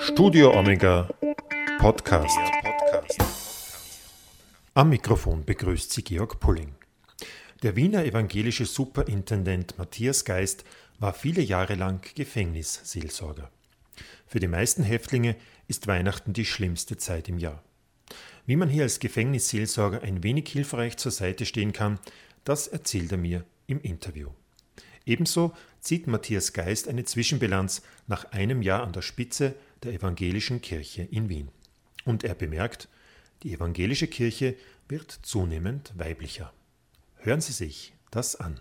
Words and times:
Studio 0.00 0.56
Omega 0.56 1.08
Podcast. 1.78 2.38
Am 4.74 4.90
Mikrofon 4.90 5.44
begrüßt 5.44 5.92
Sie 5.92 6.02
Georg 6.02 6.38
Pulling. 6.40 6.74
Der 7.62 7.74
Wiener 7.74 8.04
evangelische 8.04 8.64
Superintendent 8.64 9.76
Matthias 9.76 10.24
Geist 10.24 10.64
war 10.98 11.12
viele 11.12 11.42
Jahre 11.42 11.74
lang 11.74 12.00
Gefängnisseelsorger. 12.14 13.50
Für 14.26 14.40
die 14.40 14.48
meisten 14.48 14.84
Häftlinge 14.84 15.36
ist 15.66 15.86
Weihnachten 15.86 16.32
die 16.32 16.44
schlimmste 16.44 16.96
Zeit 16.96 17.28
im 17.28 17.38
Jahr. 17.38 17.62
Wie 18.46 18.56
man 18.56 18.68
hier 18.68 18.84
als 18.84 19.00
Gefängnisseelsorger 19.00 20.02
ein 20.02 20.22
wenig 20.22 20.48
hilfreich 20.48 20.96
zur 20.96 21.12
Seite 21.12 21.44
stehen 21.44 21.72
kann, 21.72 21.98
das 22.44 22.68
erzählt 22.68 23.12
er 23.12 23.18
mir 23.18 23.44
im 23.66 23.80
Interview. 23.80 24.30
Ebenso 25.08 25.52
zieht 25.80 26.06
Matthias 26.06 26.52
Geist 26.52 26.86
eine 26.86 27.04
Zwischenbilanz 27.04 27.82
nach 28.06 28.30
einem 28.32 28.60
Jahr 28.62 28.82
an 28.82 28.92
der 28.92 29.02
Spitze 29.02 29.54
der 29.82 29.92
evangelischen 29.92 30.60
Kirche 30.60 31.02
in 31.02 31.28
Wien. 31.28 31.48
Und 32.04 32.24
er 32.24 32.34
bemerkt, 32.34 32.88
die 33.42 33.52
evangelische 33.52 34.06
Kirche 34.06 34.56
wird 34.88 35.12
zunehmend 35.22 35.92
weiblicher. 35.96 36.52
Hören 37.16 37.40
Sie 37.40 37.52
sich 37.52 37.92
das 38.10 38.36
an. 38.36 38.60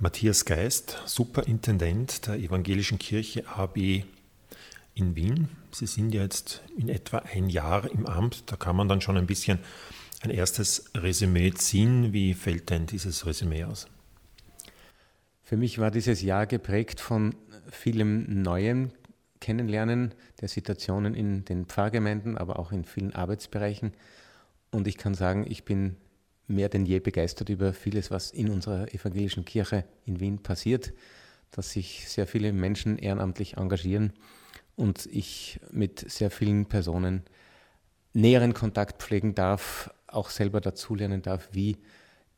Matthias 0.00 0.44
Geist, 0.44 0.98
Superintendent 1.06 2.26
der 2.26 2.34
evangelischen 2.36 2.98
Kirche 2.98 3.46
AB 3.48 4.04
in 4.94 5.16
Wien. 5.16 5.48
Sie 5.70 5.86
sind 5.86 6.14
ja 6.14 6.22
jetzt 6.22 6.62
in 6.76 6.88
etwa 6.88 7.18
ein 7.18 7.48
Jahr 7.48 7.90
im 7.90 8.06
Amt. 8.06 8.44
Da 8.46 8.56
kann 8.56 8.76
man 8.76 8.88
dann 8.88 9.00
schon 9.00 9.16
ein 9.16 9.26
bisschen 9.26 9.58
ein 10.22 10.30
erstes 10.30 10.90
Resümee 10.94 11.52
ziehen. 11.52 12.12
Wie 12.12 12.34
fällt 12.34 12.70
denn 12.70 12.86
dieses 12.86 13.26
Resümee 13.26 13.64
aus? 13.64 13.86
Für 15.42 15.56
mich 15.56 15.78
war 15.78 15.90
dieses 15.90 16.22
Jahr 16.22 16.46
geprägt 16.46 17.00
von 17.00 17.34
vielem 17.70 18.42
Neuen 18.42 18.92
Kennenlernen 19.44 20.14
der 20.40 20.48
Situationen 20.48 21.14
in 21.14 21.44
den 21.44 21.66
Pfarrgemeinden, 21.66 22.38
aber 22.38 22.58
auch 22.58 22.72
in 22.72 22.86
vielen 22.86 23.14
Arbeitsbereichen. 23.14 23.92
Und 24.70 24.88
ich 24.88 24.96
kann 24.96 25.12
sagen, 25.12 25.44
ich 25.46 25.66
bin 25.66 25.96
mehr 26.46 26.70
denn 26.70 26.86
je 26.86 26.98
begeistert 26.98 27.50
über 27.50 27.74
vieles, 27.74 28.10
was 28.10 28.30
in 28.30 28.48
unserer 28.48 28.94
evangelischen 28.94 29.44
Kirche 29.44 29.84
in 30.06 30.18
Wien 30.18 30.42
passiert, 30.42 30.94
dass 31.50 31.72
sich 31.72 32.08
sehr 32.08 32.26
viele 32.26 32.54
Menschen 32.54 32.96
ehrenamtlich 32.96 33.58
engagieren 33.58 34.14
und 34.76 35.04
ich 35.12 35.60
mit 35.70 36.10
sehr 36.10 36.30
vielen 36.30 36.64
Personen 36.64 37.24
näheren 38.14 38.54
Kontakt 38.54 39.02
pflegen 39.02 39.34
darf, 39.34 39.90
auch 40.06 40.30
selber 40.30 40.62
dazulernen 40.62 41.20
darf, 41.20 41.50
wie 41.52 41.76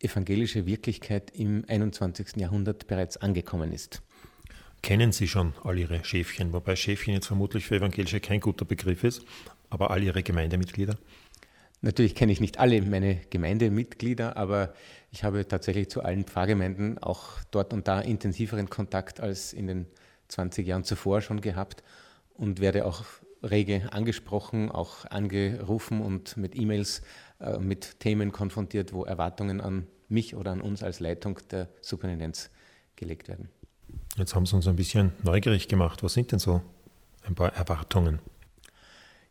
evangelische 0.01 0.67
Wirklichkeit 0.67 1.31
im 1.31 1.65
21. 1.69 2.35
Jahrhundert 2.35 2.89
bereits 2.89 3.17
angekommen 3.17 3.73
ist. 3.73 4.03
Kennen 4.87 5.11
Sie 5.11 5.27
schon 5.27 5.53
all 5.65 5.77
Ihre 5.81 6.05
Schäfchen, 6.05 6.53
wobei 6.53 6.77
Schäfchen 6.77 7.13
jetzt 7.13 7.27
vermutlich 7.27 7.67
für 7.67 7.75
Evangelische 7.75 8.21
kein 8.21 8.39
guter 8.39 8.65
Begriff 8.65 9.03
ist, 9.03 9.25
aber 9.69 9.91
all 9.91 10.01
Ihre 10.01 10.23
Gemeindemitglieder? 10.23 10.97
Natürlich 11.81 12.15
kenne 12.15 12.31
ich 12.31 12.41
nicht 12.41 12.61
alle 12.61 12.81
meine 12.83 13.17
Gemeindemitglieder, 13.31 14.37
aber 14.37 14.75
ich 15.11 15.25
habe 15.25 15.49
tatsächlich 15.49 15.91
zu 15.91 16.05
allen 16.05 16.23
Pfarrgemeinden 16.23 16.99
auch 16.99 17.31
dort 17.51 17.73
und 17.73 17.89
da 17.89 18.01
intensiveren 18.01 18.71
Kontakt 18.71 19.19
als 19.19 19.53
in 19.53 19.67
den 19.67 19.87
20 20.29 20.65
Jahren 20.65 20.85
zuvor 20.85 21.21
schon 21.21 21.41
gehabt 21.41 21.83
und 22.35 22.61
werde 22.61 22.85
auch 22.85 23.03
rege 23.43 23.89
angesprochen, 23.91 24.71
auch 24.71 25.05
angerufen 25.07 26.01
und 26.01 26.37
mit 26.37 26.55
E-Mails 26.55 27.03
äh, 27.41 27.59
mit 27.59 27.99
Themen 27.99 28.31
konfrontiert, 28.31 28.93
wo 28.93 29.05
Erwartungen 29.05 29.61
an 29.61 29.89
mich 30.09 30.37
oder 30.37 30.53
an 30.53 30.61
uns 30.61 30.85
als 30.85 31.01
Leitung 31.01 31.41
der 31.51 31.71
Superintendenz 31.81 32.51
gelegt 32.95 33.27
werden. 33.27 33.49
Jetzt 34.17 34.35
haben 34.35 34.47
Sie 34.47 34.57
uns 34.57 34.67
ein 34.67 34.77
bisschen 34.77 35.13
neugierig 35.23 35.69
gemacht. 35.69 36.03
Was 36.03 36.15
sind 36.15 36.33
denn 36.33 36.39
so 36.39 36.63
ein 37.27 37.35
paar 37.35 37.53
Erwartungen? 37.55 38.19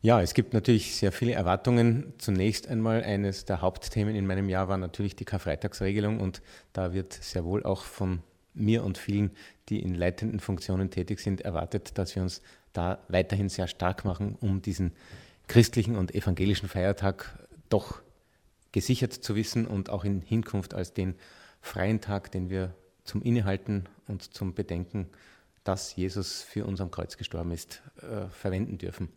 Ja, 0.02 0.22
es 0.22 0.36
gibt 0.36 0.53
natürlich 0.53 0.95
sehr 0.95 1.11
viele 1.11 1.31
Erwartungen. 1.31 2.14
Zunächst 2.19 2.67
einmal 2.67 3.03
eines 3.03 3.45
der 3.45 3.61
Hauptthemen 3.61 4.16
in 4.16 4.28
meinem 4.28 4.47
Jahr 4.47 4.67
war 4.67 4.78
natürlich 4.78 5.16
die 5.16 5.25
Karfreitagsregelung 5.25 6.19
und 6.19 6.44
da 6.74 6.94
wird 6.94 7.13
sehr 7.13 7.44
wohl 7.45 7.63
auch 7.63 7.84
von 7.84 8.19
mir 8.53 8.84
und 8.84 9.00
vielen, 9.00 9.31
die 9.69 9.81
in 9.81 9.95
leitenden 9.95 10.40
Funktionen 10.40 10.91
tätig 10.91 11.19
sind, 11.19 11.41
erwartet, 11.41 11.97
dass 11.97 12.16
wir 12.16 12.22
uns 12.22 12.44
da 12.72 13.00
weiterhin 13.07 13.50
sehr 13.50 13.68
stark 13.68 14.06
machen, 14.06 14.38
um 14.40 14.62
diesen 14.62 14.91
christlichen 15.47 15.95
und 15.95 16.13
evangelischen 16.13 16.69
Feiertag 16.69 17.40
doch 17.69 18.01
gesichert 18.72 19.13
zu 19.13 19.35
wissen 19.35 19.66
und 19.66 19.90
auch 19.90 20.06
in 20.06 20.22
Hinkunft 20.22 20.75
als 20.75 20.94
den 20.94 21.16
freien 21.62 22.01
Tag, 22.01 22.31
den 22.31 22.51
wir 22.51 22.75
zum 23.06 23.22
Innehalten 23.22 23.86
und 24.08 24.34
zum 24.34 24.54
Bedenken, 24.54 25.08
dass 25.64 25.96
Jesus 25.96 26.42
für 26.42 26.66
uns 26.66 26.82
am 26.82 26.92
Kreuz 26.92 27.18
gestorben 27.18 27.52
ist, 27.52 27.82
äh, 28.02 28.28
verwenden 28.30 28.78
dürfen. 28.78 29.10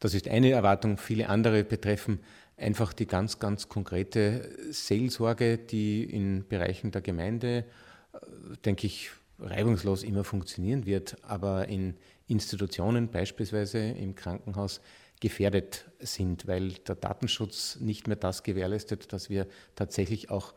Das 0.00 0.14
ist 0.14 0.28
eine 0.28 0.50
Erwartung. 0.50 0.98
Viele 0.98 1.28
andere 1.28 1.64
betreffen 1.64 2.20
einfach 2.56 2.92
die 2.92 3.06
ganz, 3.06 3.38
ganz 3.38 3.68
konkrete 3.68 4.48
Seelsorge, 4.70 5.58
die 5.58 6.04
in 6.04 6.46
Bereichen 6.46 6.90
der 6.90 7.02
Gemeinde, 7.02 7.64
äh, 8.12 8.56
denke 8.64 8.86
ich, 8.86 9.10
reibungslos 9.38 10.04
immer 10.04 10.24
funktionieren 10.24 10.86
wird, 10.86 11.16
aber 11.22 11.68
in 11.68 11.94
Institutionen, 12.28 13.08
beispielsweise 13.08 13.78
im 13.78 14.14
Krankenhaus, 14.14 14.80
gefährdet 15.20 15.86
sind, 16.00 16.46
weil 16.46 16.72
der 16.72 16.96
Datenschutz 16.96 17.78
nicht 17.80 18.08
mehr 18.08 18.16
das 18.16 18.42
gewährleistet, 18.42 19.12
dass 19.12 19.30
wir 19.30 19.46
tatsächlich 19.74 20.30
auch 20.30 20.54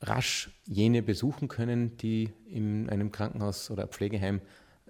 rasch 0.00 0.50
jene 0.66 1.02
besuchen 1.02 1.48
können, 1.48 1.96
die 1.96 2.32
in 2.48 2.88
einem 2.90 3.12
Krankenhaus 3.12 3.70
oder 3.70 3.86
Pflegeheim 3.86 4.40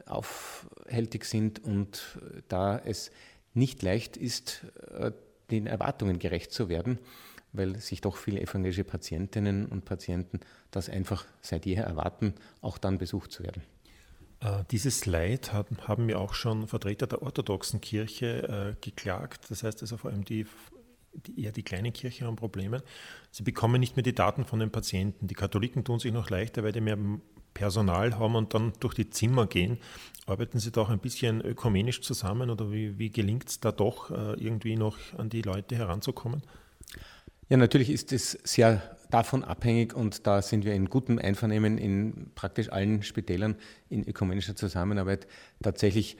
aufhältig 0.07 1.25
sind 1.25 1.63
und 1.63 2.19
da 2.49 2.79
es 2.79 3.11
nicht 3.55 3.83
leicht 3.83 4.17
ist, 4.17 4.65
äh, 4.99 5.13
den 5.51 5.67
Erwartungen 5.67 6.19
gerecht 6.19 6.53
zu 6.53 6.69
werden, 6.69 6.99
weil 7.53 7.77
sich 7.77 8.01
doch 8.01 8.17
viele 8.17 8.41
evangelische 8.41 8.85
Patientinnen 8.85 9.67
und 9.67 9.85
Patienten 9.85 10.41
das 10.71 10.89
einfach 10.91 11.25
seit 11.41 11.67
jeher 11.67 11.85
erwarten, 11.85 12.35
auch 12.61 12.79
dann 12.79 12.99
besucht 12.99 13.33
zu 13.33 13.43
werden. 13.43 13.63
Äh, 14.41 14.65
dieses 14.71 15.07
Leid 15.07 15.53
haben 15.53 16.07
mir 16.07 16.21
auch 16.21 16.35
schon 16.35 16.67
Vertreter 16.67 17.07
der 17.07 17.23
orthodoxen 17.23 17.81
Kirche 17.81 18.77
äh, 18.77 18.85
geklagt. 18.85 19.51
Das 19.51 19.63
heißt 19.63 19.81
also 19.83 19.97
vor 19.97 20.11
allem 20.11 20.25
die, 20.25 20.47
eher 21.37 21.53
die 21.53 21.63
kleinen 21.63 21.93
Kirchen 21.93 22.27
haben 22.27 22.37
Probleme. 22.37 22.83
Sie 23.31 23.43
bekommen 23.43 23.81
nicht 23.81 23.97
mehr 23.97 24.03
die 24.03 24.15
Daten 24.15 24.45
von 24.45 24.59
den 24.59 24.71
Patienten. 24.71 25.27
Die 25.27 25.35
Katholiken 25.35 25.85
tun 25.85 25.99
sich 25.99 26.13
noch 26.13 26.31
leichter, 26.31 26.63
weil 26.63 26.73
die 26.73 26.81
mehr 26.81 26.99
Personal 27.57 28.19
haben 28.19 28.35
und 28.35 28.53
dann 28.53 28.75
durch 28.81 28.95
die 28.95 29.09
Zimmer 29.09 29.47
gehen. 29.47 29.79
Arbeiten 30.27 30.59
Sie 30.59 30.71
da 30.71 30.83
auch 30.83 30.91
ein 30.91 30.99
bisschen 30.99 31.41
ökumenisch 31.41 32.03
zusammen 32.03 32.51
oder 32.51 32.71
wie, 32.71 32.99
wie 32.99 33.11
gelingt 33.11 33.49
es 33.49 33.61
da 33.61 33.73
doch, 33.73 34.11
äh, 34.11 34.35
irgendwie 34.35 34.77
noch 34.77 34.99
an 35.17 35.31
die 35.31 35.41
Leute 35.41 35.75
heranzukommen? 35.77 36.43
Ja, 37.49 37.57
natürlich 37.57 37.91
ist 37.91 38.13
es 38.13 38.33
sehr 38.45 38.83
davon 39.11 39.45
abhängig 39.45 39.95
und 39.95 40.27
da 40.27 40.43
sind 40.43 40.65
wir 40.65 40.75
in 40.75 40.91
gutem 40.91 41.19
Einvernehmen 41.19 41.79
in 41.79 42.31
praktisch 42.35 42.71
allen 42.71 43.03
Spitälern 43.03 43.55
in 43.89 44.07
ökumenischer 44.07 44.57
Zusammenarbeit 44.57 45.27
tatsächlich 45.63 46.17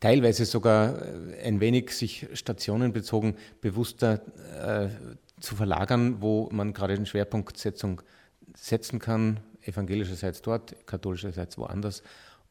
teilweise 0.00 0.44
sogar 0.44 1.02
äh, 1.02 1.42
ein 1.44 1.60
wenig 1.60 1.90
sich 1.90 2.28
stationenbezogen 2.32 3.36
bewusster 3.60 4.20
äh, 4.62 4.88
zu 5.40 5.56
verlagern, 5.56 6.20
wo 6.20 6.48
man 6.52 6.72
gerade 6.72 6.94
eine 6.94 7.06
Schwerpunktsetzung 7.06 8.02
setzen 8.54 8.98
kann, 8.98 9.40
evangelischerseits 9.62 10.42
dort, 10.42 10.74
katholischerseits 10.86 11.58
woanders 11.58 12.02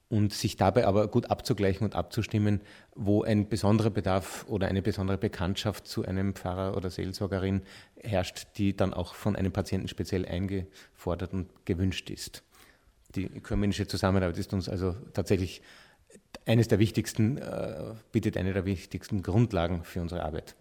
und 0.09 0.33
sich 0.33 0.55
dabei 0.55 0.85
aber 0.85 1.07
gut 1.07 1.29
abzugleichen 1.29 1.85
und 1.85 1.95
abzustimmen, 1.95 2.61
wo 2.95 3.23
ein 3.23 3.49
besonderer 3.49 3.89
Bedarf 3.89 4.45
oder 4.47 4.67
eine 4.67 4.81
besondere 4.81 5.17
Bekanntschaft 5.17 5.85
zu 5.87 6.05
einem 6.05 6.33
Pfarrer 6.33 6.77
oder 6.77 6.89
Seelsorgerin 6.89 7.61
herrscht, 8.01 8.47
die 8.57 8.75
dann 8.75 8.93
auch 8.93 9.15
von 9.15 9.35
einem 9.35 9.51
Patienten 9.51 9.87
speziell 9.87 10.25
eingefordert 10.25 11.33
und 11.33 11.49
gewünscht 11.65 12.09
ist. 12.09 12.43
Die 13.15 13.25
ökumenische 13.25 13.87
Zusammenarbeit 13.87 14.37
ist 14.37 14.53
uns 14.53 14.69
also 14.69 14.95
tatsächlich 15.13 15.61
eines 16.47 16.67
der 16.67 16.79
wichtigsten, 16.79 17.37
äh, 17.37 17.93
bietet 18.11 18.37
eine 18.37 18.53
der 18.53 18.65
wichtigsten 18.65 19.21
Grundlagen 19.21 19.83
für 19.83 20.01
unsere 20.01 20.23
Arbeit. 20.23 20.55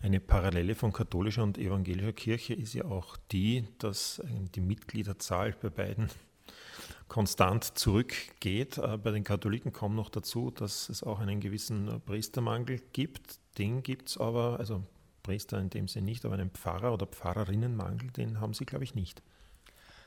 Eine 0.00 0.18
Parallele 0.18 0.74
von 0.74 0.92
katholischer 0.92 1.44
und 1.44 1.58
evangelischer 1.58 2.12
Kirche 2.12 2.54
ist 2.54 2.74
ja 2.74 2.84
auch 2.84 3.16
die, 3.30 3.64
dass 3.78 4.20
die 4.54 4.60
Mitgliederzahl 4.60 5.54
bei 5.62 5.70
beiden 5.70 6.10
konstant 7.06 7.78
zurückgeht. 7.78 8.78
Äh, 8.78 8.98
bei 8.98 9.12
den 9.12 9.22
Katholiken 9.22 9.72
kommt 9.72 9.94
noch 9.94 10.10
dazu, 10.10 10.50
dass 10.50 10.88
es 10.88 11.02
auch 11.02 11.20
einen 11.20 11.40
gewissen 11.40 12.00
Priestermangel 12.04 12.80
gibt. 12.92 13.38
Den 13.58 13.82
gibt 13.82 14.08
es 14.08 14.18
aber, 14.18 14.58
also 14.58 14.82
Priester 15.22 15.60
in 15.60 15.70
dem 15.70 15.86
Sinne 15.86 16.06
nicht, 16.06 16.24
aber 16.24 16.34
einen 16.34 16.50
Pfarrer- 16.50 16.92
oder 16.92 17.06
Pfarrerinnenmangel, 17.06 18.10
den 18.10 18.40
haben 18.40 18.54
sie, 18.54 18.64
glaube 18.64 18.84
ich, 18.84 18.94
nicht. 18.94 19.22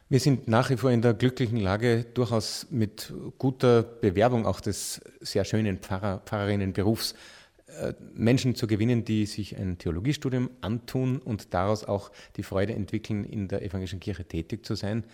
Wir 0.07 0.19
sind 0.19 0.47
nach 0.47 0.69
wie 0.69 0.77
vor 0.77 0.91
in 0.91 1.01
der 1.01 1.15
glücklichen 1.15 1.57
Lage, 1.59 2.05
durchaus 2.13 2.67
mit 2.69 3.11
guter 3.39 3.81
Bewerbung 3.81 4.45
auch 4.45 4.59
des 4.59 5.01
sehr 5.19 5.45
schönen 5.45 5.79
Pfarrer, 5.79 6.21
Pfarrerinnenberufs 6.25 7.15
äh, 7.65 7.93
Menschen 8.13 8.53
zu 8.53 8.67
gewinnen, 8.67 9.03
die 9.03 9.25
sich 9.25 9.57
ein 9.57 9.79
Theologiestudium 9.79 10.51
antun 10.61 11.17
und 11.17 11.53
daraus 11.55 11.83
auch 11.83 12.11
die 12.35 12.43
Freude 12.43 12.73
entwickeln, 12.73 13.25
in 13.25 13.47
der 13.47 13.63
evangelischen 13.63 13.99
Kirche 13.99 14.25
tätig 14.25 14.63
zu 14.63 14.75
sein. 14.75 15.05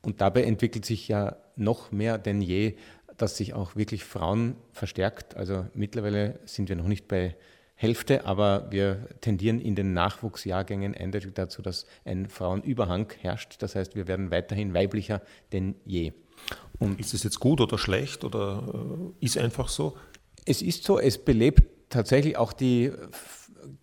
Und 0.00 0.22
dabei 0.22 0.44
entwickelt 0.44 0.86
sich 0.86 1.08
ja 1.08 1.36
noch 1.56 1.92
mehr 1.92 2.16
denn 2.16 2.40
je 2.40 2.76
dass 3.18 3.36
sich 3.36 3.52
auch 3.52 3.76
wirklich 3.76 4.04
Frauen 4.04 4.54
verstärkt. 4.72 5.36
Also 5.36 5.66
mittlerweile 5.74 6.38
sind 6.46 6.68
wir 6.68 6.76
noch 6.76 6.86
nicht 6.86 7.08
bei 7.08 7.36
Hälfte, 7.80 8.24
aber 8.26 8.66
wir 8.72 9.06
tendieren 9.20 9.60
in 9.60 9.76
den 9.76 9.92
Nachwuchsjahrgängen 9.92 10.96
eindeutig 10.96 11.32
dazu, 11.34 11.62
dass 11.62 11.86
ein 12.04 12.28
Frauenüberhang 12.28 13.12
herrscht. 13.20 13.62
Das 13.62 13.76
heißt, 13.76 13.94
wir 13.94 14.08
werden 14.08 14.32
weiterhin 14.32 14.74
weiblicher 14.74 15.22
denn 15.52 15.76
je. 15.84 16.12
Und 16.80 16.98
ist 16.98 17.14
es 17.14 17.22
jetzt 17.22 17.38
gut 17.38 17.60
oder 17.60 17.78
schlecht 17.78 18.24
oder 18.24 18.64
äh, 19.20 19.24
ist 19.24 19.38
einfach 19.38 19.68
so? 19.68 19.96
Es 20.44 20.60
ist 20.60 20.82
so, 20.82 20.98
es 20.98 21.18
belebt 21.18 21.62
tatsächlich 21.88 22.36
auch 22.36 22.52
die 22.52 22.90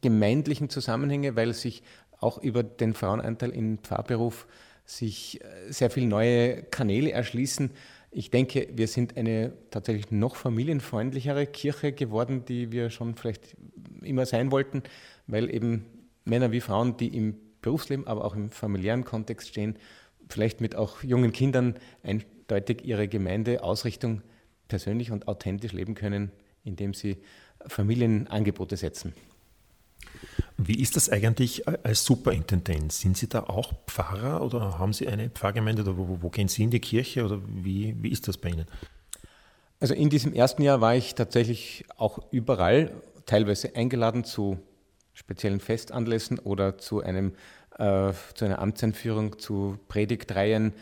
gemeindlichen 0.02 0.70
Zusammenhänge, 0.70 1.38
weil 1.38 1.54
sich 1.54 1.82
auch 2.20 2.38
über 2.38 2.64
den 2.64 2.94
Frauenanteil 2.94 3.52
im 3.52 3.78
Pfarrberuf 3.78 4.46
sich 4.84 5.42
äh, 5.42 5.72
sehr 5.72 5.90
viele 5.90 6.08
neue 6.08 6.64
Kanäle 6.64 7.14
erschließen. 7.14 7.72
Ich 8.12 8.30
denke, 8.30 8.70
wir 8.74 8.88
sind 8.88 9.18
eine 9.18 9.54
tatsächlich 9.72 10.12
noch 10.12 10.36
familienfreundlichere 10.36 11.48
Kirche 11.48 11.92
geworden, 11.92 12.44
die 12.46 12.72
wir 12.72 12.90
schon 12.90 13.16
vielleicht 13.16 13.58
immer 14.06 14.26
sein 14.26 14.52
wollten, 14.52 14.84
weil 15.28 15.54
eben 15.54 15.86
Männer 16.24 16.52
wie 16.52 16.62
Frauen, 16.62 16.98
die 16.98 17.16
im 17.16 17.36
Berufsleben, 17.62 18.08
aber 18.08 18.26
auch 18.26 18.36
im 18.36 18.52
familiären 18.52 19.04
Kontext 19.04 19.48
stehen, 19.48 19.78
vielleicht 20.30 20.62
mit 20.62 20.76
auch 20.76 21.04
jungen 21.04 21.32
Kindern 21.32 21.76
eindeutig 22.04 22.84
ihre 22.84 23.08
Gemeindeausrichtung 23.08 24.22
persönlich 24.68 25.12
und 25.12 25.28
authentisch 25.28 25.72
leben 25.72 25.96
können, 25.96 26.32
indem 26.64 26.94
sie 26.94 27.18
Familienangebote 27.68 28.78
setzen. 28.78 29.14
Wie 30.58 30.80
ist 30.80 30.96
das 30.96 31.10
eigentlich 31.10 31.68
als 31.68 32.06
Superintendent? 32.06 32.92
Sind 32.92 33.18
Sie 33.18 33.28
da 33.28 33.42
auch 33.42 33.74
Pfarrer 33.88 34.42
oder 34.42 34.80
haben 34.80 34.94
Sie 34.94 35.08
eine 35.08 35.30
Pfarrgemeinde 35.30 35.82
oder 35.82 35.98
wo, 35.98 36.20
wo 36.22 36.30
gehen 36.30 36.48
Sie 36.48 36.64
in 36.64 36.72
die 36.72 36.80
Kirche 36.80 37.26
oder 37.26 37.42
wie, 37.46 37.96
wie 38.02 38.10
ist 38.10 38.28
das 38.28 38.38
bei 38.38 38.50
Ihnen? 38.50 38.66
Also 39.80 39.94
in 39.94 40.10
diesem 40.10 40.34
ersten 40.34 40.62
Jahr 40.62 40.80
war 40.80 40.96
ich 40.96 41.16
tatsächlich 41.16 41.84
auch 41.98 42.20
überall, 42.32 42.92
teilweise 43.26 43.76
eingeladen 43.76 44.24
zu 44.24 44.60
speziellen 45.14 45.60
Festanlässen 45.60 46.40
oder 46.40 46.78
zu, 46.78 47.02
einem, 47.02 47.34
äh, 47.78 48.12
zu 48.34 48.46
einer 48.46 48.60
Amtseinführung, 48.60 49.40
zu 49.40 49.80
Predigtreihen 49.88 50.74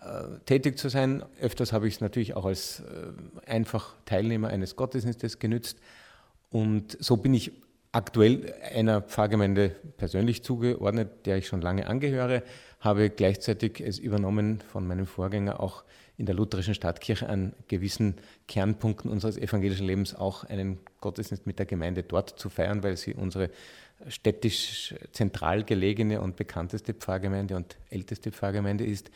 äh, 0.00 0.38
tätig 0.46 0.78
zu 0.78 0.88
sein. 0.88 1.22
Öfters 1.40 1.72
habe 1.72 1.86
ich 1.86 1.94
es 1.94 2.00
natürlich 2.00 2.34
auch 2.34 2.46
als 2.46 2.80
äh, 2.80 3.50
einfach 3.50 3.94
Teilnehmer 4.04 4.48
eines 4.48 4.76
Gottesdienstes 4.76 5.38
genützt. 5.38 5.78
Und 6.50 6.96
so 7.00 7.16
bin 7.16 7.34
ich 7.34 7.52
aktuell 7.92 8.54
einer 8.74 9.02
Pfarrgemeinde 9.02 9.70
persönlich 9.98 10.42
zugeordnet, 10.42 11.26
der 11.26 11.36
ich 11.36 11.46
schon 11.46 11.60
lange 11.60 11.86
angehöre, 11.86 12.42
habe 12.80 13.10
gleichzeitig 13.10 13.80
es 13.80 13.98
übernommen 13.98 14.60
von 14.72 14.86
meinem 14.86 15.06
Vorgänger 15.06 15.60
auch 15.60 15.84
in 16.16 16.26
der 16.26 16.34
lutherischen 16.34 16.74
Stadtkirche 16.74 17.28
an 17.28 17.54
gewissen 17.68 18.16
Kernpunkten 18.46 19.10
unseres 19.10 19.36
evangelischen 19.36 19.86
Lebens 19.86 20.14
auch 20.14 20.44
einen 20.44 20.78
Gottesdienst 21.00 21.46
mit 21.46 21.58
der 21.58 21.66
Gemeinde 21.66 22.02
dort 22.02 22.38
zu 22.38 22.50
feiern, 22.50 22.82
weil 22.82 22.96
sie 22.96 23.14
unsere 23.14 23.50
städtisch 24.08 24.94
zentral 25.12 25.64
gelegene 25.64 26.20
und 26.20 26.36
bekannteste 26.36 26.94
Pfarrgemeinde 26.94 27.56
und 27.56 27.76
älteste 27.90 28.32
Pfarrgemeinde 28.32 28.84
ist. 28.84 29.10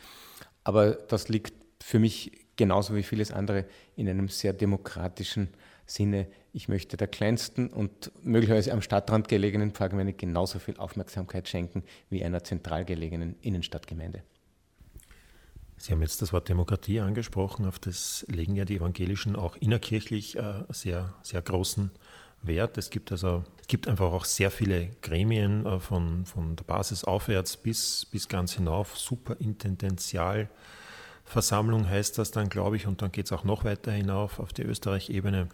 Aber 0.63 0.91
das 0.91 1.29
liegt 1.29 1.53
für 1.81 1.99
mich 1.99 2.31
genauso 2.55 2.95
wie 2.95 3.03
vieles 3.03 3.31
andere 3.31 3.65
in 3.95 4.09
einem 4.09 4.29
sehr 4.29 4.53
demokratischen 4.53 5.49
Sinne, 5.85 6.27
ich 6.51 6.67
möchte 6.67 6.97
der 6.97 7.07
kleinsten 7.07 7.67
und 7.67 8.11
möglicherweise 8.23 8.73
am 8.73 8.81
Stadtrand 8.81 9.29
gelegenen 9.29 9.71
Pfarrgemeinde 9.71 10.13
genauso 10.13 10.59
viel 10.59 10.75
Aufmerksamkeit 10.77 11.47
schenken 11.47 11.83
wie 12.09 12.23
einer 12.25 12.43
zentral 12.43 12.83
gelegenen 12.83 13.35
Innenstadtgemeinde. 13.41 14.23
Sie 15.77 15.91
haben 15.91 16.01
jetzt 16.01 16.21
das 16.21 16.33
Wort 16.33 16.49
Demokratie 16.49 16.99
angesprochen, 16.99 17.65
auf 17.65 17.79
das 17.79 18.25
legen 18.29 18.55
ja 18.55 18.65
die 18.65 18.77
Evangelischen 18.77 19.35
auch 19.35 19.55
innerkirchlich 19.57 20.35
äh, 20.35 20.63
sehr, 20.69 21.13
sehr 21.21 21.41
großen 21.41 21.91
Wert. 22.41 22.77
Es 22.77 22.89
gibt 22.89 23.11
also 23.11 23.43
es 23.61 23.67
gibt 23.67 23.87
einfach 23.87 24.11
auch 24.11 24.25
sehr 24.25 24.51
viele 24.51 24.89
Gremien 25.01 25.65
äh, 25.65 25.79
von, 25.79 26.25
von 26.25 26.55
der 26.55 26.63
Basis 26.63 27.03
aufwärts 27.03 27.57
bis, 27.57 28.05
bis 28.05 28.27
ganz 28.27 28.53
hinauf, 28.53 28.97
superintendenzial 28.97 30.49
Versammlung 31.27 31.89
heißt 31.89 32.17
das 32.17 32.31
dann, 32.31 32.47
glaube 32.47 32.77
ich, 32.77 32.87
und 32.87 33.01
dann 33.01 33.11
geht 33.11 33.25
es 33.25 33.33
auch 33.33 33.43
noch 33.43 33.65
weiter 33.65 33.91
hinauf 33.91 34.39
auf 34.39 34.53
die 34.53 34.61
Österreich-Ebene. 34.61 35.49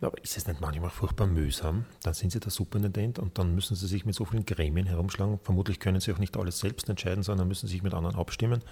Aber 0.00 0.24
ist 0.24 0.38
es 0.38 0.46
nicht 0.46 0.62
manchmal 0.62 0.88
furchtbar 0.88 1.26
mühsam? 1.26 1.84
Dann 2.02 2.14
sind 2.14 2.32
Sie 2.32 2.40
der 2.40 2.50
Superintendent 2.50 3.18
und 3.18 3.36
dann 3.36 3.54
müssen 3.54 3.76
Sie 3.76 3.86
sich 3.86 4.06
mit 4.06 4.14
so 4.14 4.24
vielen 4.24 4.46
Gremien 4.46 4.86
herumschlagen. 4.86 5.38
Vermutlich 5.42 5.80
können 5.80 6.00
Sie 6.00 6.12
auch 6.14 6.18
nicht 6.18 6.34
alles 6.38 6.60
selbst 6.60 6.88
entscheiden, 6.88 7.22
sondern 7.22 7.46
müssen 7.46 7.68
sich 7.68 7.82
mit 7.82 7.92
anderen 7.92 8.16
abstimmen. 8.16 8.62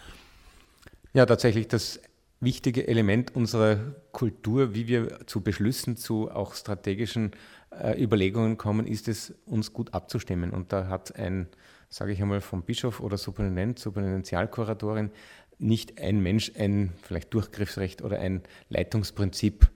Ja, 1.17 1.25
tatsächlich 1.25 1.67
das 1.67 1.99
wichtige 2.41 2.89
Element 2.89 3.35
unserer 3.35 3.79
Kultur, 4.13 4.75
wie 4.75 4.87
wir 4.87 5.27
zu 5.27 5.41
Beschlüssen, 5.41 5.97
zu 5.97 6.31
auch 6.31 6.55
strategischen 6.55 7.31
äh, 7.71 7.99
Überlegungen 7.99 8.59
kommen, 8.59 8.87
ist 8.87 9.09
es, 9.09 9.33
uns 9.47 9.73
gut 9.73 9.95
abzustimmen. 9.95 10.51
Und 10.51 10.75
da 10.75 10.89
hat 10.89 11.17
ein, 11.17 11.49
sage 11.89 12.13
ich 12.13 12.21
einmal, 12.21 12.43
vom 12.43 12.65
Bischof 12.65 13.01
oder 13.01 13.17
Superintendent, 13.17 13.79
Superintendentialkuratorin 13.79 15.11
nicht 15.57 15.99
ein 16.03 16.21
Mensch 16.21 16.53
ein 16.55 16.93
vielleicht 17.01 17.33
Durchgriffsrecht 17.33 18.03
oder 18.03 18.19
ein 18.19 18.43
Leitungsprinzip, 18.69 19.71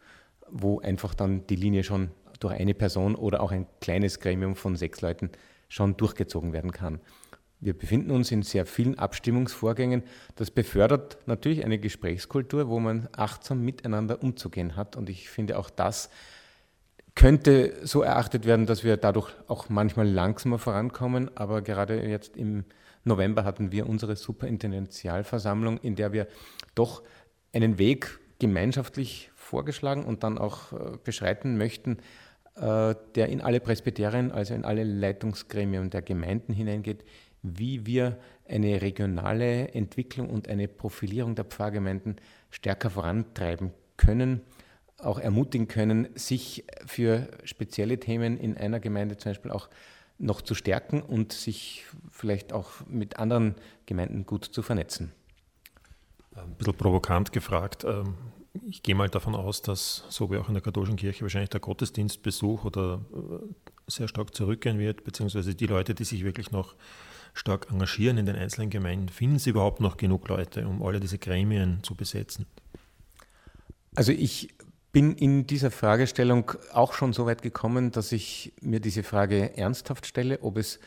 wo 0.51 0.81
einfach 0.81 1.15
dann 1.15 1.47
die 1.47 1.57
Linie 1.57 1.85
schon 1.85 2.11
durch 2.41 2.53
eine 2.53 2.75
Person 2.75 3.15
oder 3.15 3.41
auch 3.41 3.51
ein 3.51 3.67
kleines 3.81 4.21
Gremium 4.21 4.57
von 4.57 4.77
sechs 4.77 5.01
Leuten 5.01 5.31
schon 5.71 5.97
durchgezogen 5.97 6.53
werden 6.53 6.73
kann. 6.73 7.01
Wir 7.61 7.77
befinden 7.77 8.11
uns 8.11 8.31
in 8.31 8.43
sehr 8.43 8.65
vielen 8.65 8.99
Abstimmungsvorgängen. 8.99 10.03
Das 10.37 10.51
befördert 10.51 11.19
natürlich 11.27 11.65
eine 11.65 11.79
Gesprächskultur, 11.79 12.69
wo 12.69 12.81
man 12.81 13.09
achtsam 13.13 13.63
miteinander 13.63 14.23
umzugehen 14.23 14.77
hat. 14.77 14.97
Und 14.97 15.11
ich 15.11 15.29
finde 15.29 15.59
auch 15.59 15.69
das 15.69 16.11
könnte 17.15 17.75
so 17.83 18.03
erachtet 18.03 18.47
werden, 18.47 18.67
dass 18.67 18.85
wir 18.85 18.97
dadurch 18.97 19.31
auch 19.47 19.69
manchmal 19.69 20.09
langsamer 20.09 20.59
vorankommen. 20.59 21.31
Aber 21.37 21.61
gerade 21.61 22.07
jetzt 22.09 22.37
im 22.37 22.65
November 23.05 23.45
hatten 23.45 23.73
wir 23.73 23.89
unsere 23.89 24.17
Superintendentialversammlung, 24.17 25.79
in 25.79 25.97
der 25.97 26.13
wir 26.13 26.27
doch 26.75 27.03
einen 27.53 27.79
Weg 27.79 28.19
gemeinschaftlich 28.39 29.31
vorgeschlagen 29.35 30.05
und 30.05 30.23
dann 30.23 30.39
auch 30.39 30.73
äh, 30.73 30.97
beschreiten 31.03 31.59
möchten, 31.59 31.99
äh, 32.57 32.95
der 33.15 33.29
in 33.29 33.41
alle 33.41 33.61
Presbyterien, 33.61 34.33
also 34.33 34.55
in 34.55 34.65
alle 34.65 34.85
Leitungsgremien 34.85 35.91
der 35.91 36.03
Gemeinden 36.03 36.53
hineingeht, 36.53 37.05
wie 37.43 37.87
wir 37.87 38.19
eine 38.49 38.83
regionale 38.83 39.69
Entwicklung 39.69 40.29
und 40.29 40.49
eine 40.49 40.69
Profilierung 40.69 41.35
der 41.35 41.45
Pfarrgemeinden 41.45 42.17
stärker 42.51 42.91
vorantreiben 42.91 43.73
können, 43.97 44.41
auch 44.99 45.19
ermutigen 45.19 45.69
können, 45.69 46.09
sich 46.15 46.65
für 46.85 47.29
spezielle 47.45 47.99
Themen 47.99 48.39
in 48.39 48.57
einer 48.57 48.81
Gemeinde 48.81 49.17
zum 49.17 49.31
Beispiel 49.31 49.51
auch 49.51 49.69
noch 50.19 50.43
zu 50.43 50.55
stärken 50.55 51.01
und 51.01 51.33
sich 51.33 51.85
vielleicht 52.11 52.53
auch 52.53 52.71
mit 52.87 53.19
anderen 53.19 53.55
Gemeinden 53.87 54.27
gut 54.27 54.45
zu 54.45 54.63
vernetzen. 54.63 55.13
Ein 56.35 56.55
bisschen 56.55 56.75
provokant 56.75 57.33
gefragt. 57.33 57.85
Ähm, 57.85 58.17
ich 58.67 58.83
gehe 58.83 58.95
mal 58.95 59.09
davon 59.09 59.35
aus, 59.35 59.63
dass 59.63 60.05
so 60.09 60.31
wie 60.31 60.37
auch 60.37 60.49
in 60.49 60.55
der 60.55 60.63
katholischen 60.63 60.97
Kirche 60.97 61.23
wahrscheinlich 61.23 61.51
der 61.51 61.61
Gottesdienstbesuch 61.61 62.65
oder 62.65 63.01
äh, 63.13 63.71
sehr 63.87 64.09
stark 64.09 64.35
zurückgehen 64.35 64.79
wird, 64.79 65.05
beziehungsweise 65.05 65.55
die 65.55 65.67
Leute, 65.67 65.95
die 65.95 66.05
sich 66.05 66.25
wirklich 66.25 66.51
noch 66.51 66.75
stark 67.35 67.69
engagieren 67.71 68.19
in 68.19 68.27
den 68.27 68.37
einzelnen 68.37 68.71
Gemeinden, 68.71 69.09
finden 69.09 69.39
Sie 69.39 69.51
überhaupt 69.51 69.81
noch 69.81 69.97
genug 69.97 70.29
Leute, 70.29 70.67
um 70.67 70.83
alle 70.83 71.01
diese 71.01 71.19
Gremien 71.19 71.83
zu 71.83 71.95
besetzen? 71.95 72.47
Also 73.95 74.13
ich 74.13 74.55
bin 74.93 75.15
in 75.15 75.47
dieser 75.47 75.71
Fragestellung 75.71 76.53
auch 76.73 76.93
schon 76.93 77.13
so 77.13 77.27
weit 77.27 77.43
gekommen, 77.43 77.93
dass 77.93 78.13
ich 78.13 78.53
mir 78.61 78.81
diese 78.81 79.03
Frage 79.03 79.57
ernsthaft 79.57 80.07
stelle, 80.07 80.43
ob 80.43 80.57
es 80.57 80.81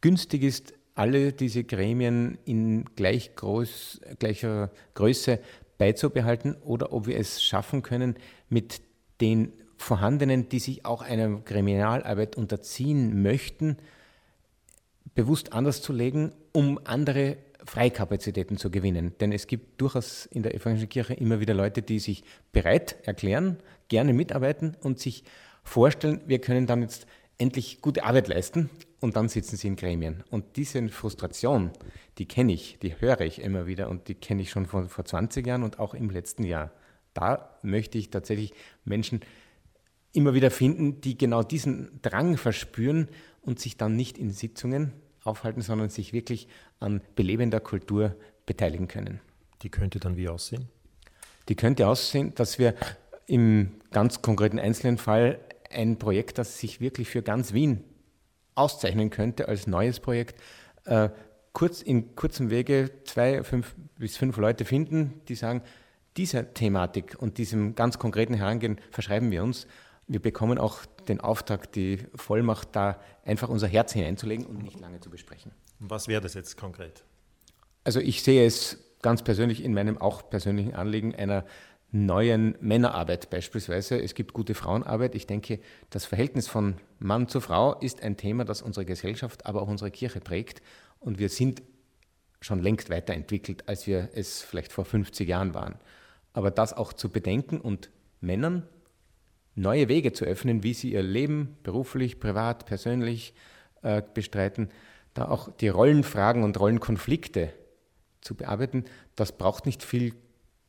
günstig 0.00 0.42
ist, 0.42 0.74
alle 0.94 1.32
diese 1.32 1.64
Gremien 1.64 2.38
in 2.44 2.84
gleich 2.96 3.34
groß, 3.34 4.00
gleicher 4.18 4.70
Größe 4.94 5.40
beizubehalten 5.78 6.56
oder 6.62 6.92
ob 6.92 7.06
wir 7.06 7.18
es 7.18 7.42
schaffen 7.42 7.82
können, 7.82 8.16
mit 8.50 8.82
den 9.20 9.52
vorhandenen, 9.78 10.48
die 10.50 10.58
sich 10.58 10.84
auch 10.84 11.00
einer 11.00 11.40
Gremialarbeit 11.40 12.36
unterziehen 12.36 13.22
möchten, 13.22 13.78
bewusst 15.20 15.52
anders 15.52 15.82
zu 15.82 15.92
legen, 15.92 16.32
um 16.52 16.80
andere 16.84 17.36
Freikapazitäten 17.66 18.56
zu 18.56 18.70
gewinnen. 18.70 19.12
Denn 19.20 19.32
es 19.32 19.46
gibt 19.46 19.78
durchaus 19.78 20.24
in 20.24 20.42
der 20.42 20.54
evangelischen 20.54 20.88
Kirche 20.88 21.12
immer 21.12 21.40
wieder 21.40 21.52
Leute, 21.52 21.82
die 21.82 21.98
sich 21.98 22.24
bereit 22.52 22.96
erklären, 23.04 23.58
gerne 23.88 24.14
mitarbeiten 24.14 24.78
und 24.82 24.98
sich 24.98 25.24
vorstellen, 25.62 26.22
wir 26.26 26.40
können 26.40 26.66
dann 26.66 26.80
jetzt 26.80 27.06
endlich 27.36 27.82
gute 27.82 28.04
Arbeit 28.04 28.28
leisten 28.28 28.70
und 29.00 29.16
dann 29.16 29.28
sitzen 29.28 29.58
sie 29.58 29.68
in 29.68 29.76
Gremien. 29.76 30.24
Und 30.30 30.56
diese 30.56 30.88
Frustration, 30.88 31.70
die 32.16 32.24
kenne 32.24 32.54
ich, 32.54 32.78
die 32.80 32.98
höre 32.98 33.20
ich 33.20 33.42
immer 33.42 33.66
wieder 33.66 33.90
und 33.90 34.08
die 34.08 34.14
kenne 34.14 34.40
ich 34.40 34.48
schon 34.48 34.64
vor, 34.64 34.88
vor 34.88 35.04
20 35.04 35.46
Jahren 35.46 35.64
und 35.64 35.78
auch 35.78 35.92
im 35.92 36.08
letzten 36.08 36.44
Jahr. 36.44 36.70
Da 37.12 37.58
möchte 37.60 37.98
ich 37.98 38.08
tatsächlich 38.08 38.54
Menschen 38.86 39.20
immer 40.14 40.32
wieder 40.32 40.50
finden, 40.50 41.02
die 41.02 41.18
genau 41.18 41.42
diesen 41.42 42.00
Drang 42.00 42.38
verspüren 42.38 43.08
und 43.42 43.60
sich 43.60 43.76
dann 43.76 43.96
nicht 43.96 44.16
in 44.16 44.30
Sitzungen 44.30 44.94
aufhalten, 45.24 45.62
sondern 45.62 45.90
sich 45.90 46.12
wirklich 46.12 46.48
an 46.78 47.00
belebender 47.14 47.60
Kultur 47.60 48.16
beteiligen 48.46 48.88
können. 48.88 49.20
Die 49.62 49.68
könnte 49.68 50.00
dann 50.00 50.16
wie 50.16 50.28
aussehen? 50.28 50.68
Die 51.48 51.56
könnte 51.56 51.88
aussehen, 51.88 52.34
dass 52.34 52.58
wir 52.58 52.74
im 53.26 53.72
ganz 53.90 54.22
konkreten 54.22 54.58
einzelnen 54.58 54.98
Fall 54.98 55.38
ein 55.70 55.98
Projekt, 55.98 56.38
das 56.38 56.58
sich 56.58 56.80
wirklich 56.80 57.08
für 57.08 57.22
ganz 57.22 57.52
Wien 57.52 57.84
auszeichnen 58.54 59.10
könnte 59.10 59.48
als 59.48 59.66
neues 59.66 60.00
Projekt, 60.00 60.40
äh, 60.84 61.10
kurz 61.52 61.82
in 61.82 62.14
kurzem 62.16 62.50
Wege 62.50 62.90
zwei 63.04 63.42
fünf 63.42 63.74
bis 63.98 64.16
fünf 64.16 64.36
Leute 64.36 64.64
finden, 64.64 65.20
die 65.28 65.34
sagen, 65.34 65.62
dieser 66.16 66.52
Thematik 66.54 67.16
und 67.18 67.38
diesem 67.38 67.74
ganz 67.74 67.98
konkreten 67.98 68.34
Herangehen 68.34 68.80
verschreiben 68.90 69.30
wir 69.30 69.42
uns. 69.42 69.66
Wir 70.10 70.20
bekommen 70.20 70.58
auch 70.58 70.84
den 71.06 71.20
Auftrag, 71.20 71.70
die 71.70 71.98
Vollmacht, 72.16 72.70
da 72.72 73.00
einfach 73.24 73.48
unser 73.48 73.68
Herz 73.68 73.92
hineinzulegen 73.92 74.44
und 74.44 74.60
nicht 74.60 74.80
lange 74.80 74.98
zu 74.98 75.08
besprechen. 75.08 75.52
Was 75.78 76.08
wäre 76.08 76.20
das 76.20 76.34
jetzt 76.34 76.56
konkret? 76.56 77.04
Also 77.84 78.00
ich 78.00 78.24
sehe 78.24 78.44
es 78.44 78.78
ganz 79.02 79.22
persönlich 79.22 79.62
in 79.62 79.72
meinem 79.72 79.98
auch 79.98 80.28
persönlichen 80.28 80.74
Anliegen 80.74 81.14
einer 81.14 81.44
neuen 81.92 82.56
Männerarbeit 82.60 83.30
beispielsweise. 83.30 84.02
Es 84.02 84.14
gibt 84.14 84.32
gute 84.32 84.56
Frauenarbeit. 84.56 85.14
Ich 85.14 85.28
denke, 85.28 85.60
das 85.90 86.06
Verhältnis 86.06 86.48
von 86.48 86.74
Mann 86.98 87.28
zu 87.28 87.40
Frau 87.40 87.74
ist 87.78 88.02
ein 88.02 88.16
Thema, 88.16 88.44
das 88.44 88.62
unsere 88.62 88.84
Gesellschaft, 88.84 89.46
aber 89.46 89.62
auch 89.62 89.68
unsere 89.68 89.92
Kirche 89.92 90.18
prägt. 90.18 90.60
Und 90.98 91.20
wir 91.20 91.28
sind 91.28 91.62
schon 92.40 92.60
längst 92.60 92.90
weiterentwickelt, 92.90 93.68
als 93.68 93.86
wir 93.86 94.10
es 94.14 94.42
vielleicht 94.42 94.72
vor 94.72 94.84
50 94.84 95.28
Jahren 95.28 95.54
waren. 95.54 95.76
Aber 96.32 96.50
das 96.50 96.72
auch 96.72 96.92
zu 96.92 97.10
bedenken 97.10 97.60
und 97.60 97.90
Männern 98.20 98.66
neue 99.54 99.88
Wege 99.88 100.12
zu 100.12 100.24
öffnen, 100.24 100.62
wie 100.62 100.74
sie 100.74 100.92
ihr 100.92 101.02
Leben 101.02 101.56
beruflich, 101.62 102.20
privat, 102.20 102.66
persönlich 102.66 103.34
äh, 103.82 104.02
bestreiten, 104.14 104.70
da 105.14 105.28
auch 105.28 105.52
die 105.56 105.68
Rollenfragen 105.68 106.44
und 106.44 106.58
Rollenkonflikte 106.58 107.52
zu 108.20 108.34
bearbeiten, 108.34 108.84
das 109.16 109.36
braucht 109.36 109.66
nicht 109.66 109.82
viel 109.82 110.14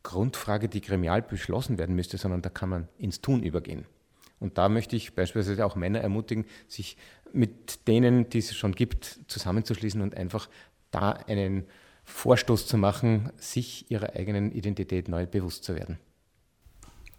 Grundfrage, 0.03 0.67
die 0.67 0.81
gremial 0.81 1.21
beschlossen 1.21 1.77
werden 1.77 1.95
müsste, 1.95 2.17
sondern 2.17 2.41
da 2.41 2.49
kann 2.49 2.69
man 2.69 2.87
ins 2.97 3.21
Tun 3.21 3.43
übergehen. 3.43 3.85
Und 4.39 4.57
da 4.57 4.69
möchte 4.69 4.95
ich 4.95 5.13
beispielsweise 5.13 5.65
auch 5.65 5.75
Männer 5.75 5.99
ermutigen, 5.99 6.45
sich 6.67 6.97
mit 7.31 7.87
denen, 7.87 8.29
die 8.29 8.39
es 8.39 8.55
schon 8.55 8.73
gibt, 8.73 9.19
zusammenzuschließen 9.27 10.01
und 10.01 10.17
einfach 10.17 10.49
da 10.89 11.11
einen 11.11 11.65
Vorstoß 12.05 12.65
zu 12.65 12.77
machen, 12.77 13.31
sich 13.37 13.91
ihrer 13.91 14.15
eigenen 14.15 14.51
Identität 14.51 15.07
neu 15.07 15.27
bewusst 15.27 15.63
zu 15.63 15.75
werden. 15.75 15.99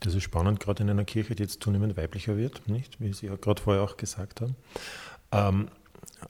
Das 0.03 0.15
ist 0.15 0.25
spannend, 0.25 0.59
gerade 0.59 0.83
in 0.83 0.91
einer 0.91 1.05
Kirche, 1.05 1.35
die 1.35 1.45
jetzt 1.45 1.63
zunehmend 1.63 1.97
weiblicher 1.97 2.37
wird, 2.37 2.69
nicht? 2.69 3.01
Wie 3.01 3.13
Sie 3.13 3.27
ja 3.27 3.37
gerade 3.37 3.63
vorher 3.63 3.83
auch 3.83 3.97
gesagt 3.97 4.41
haben. 4.41 4.57
Ähm, 5.31 5.69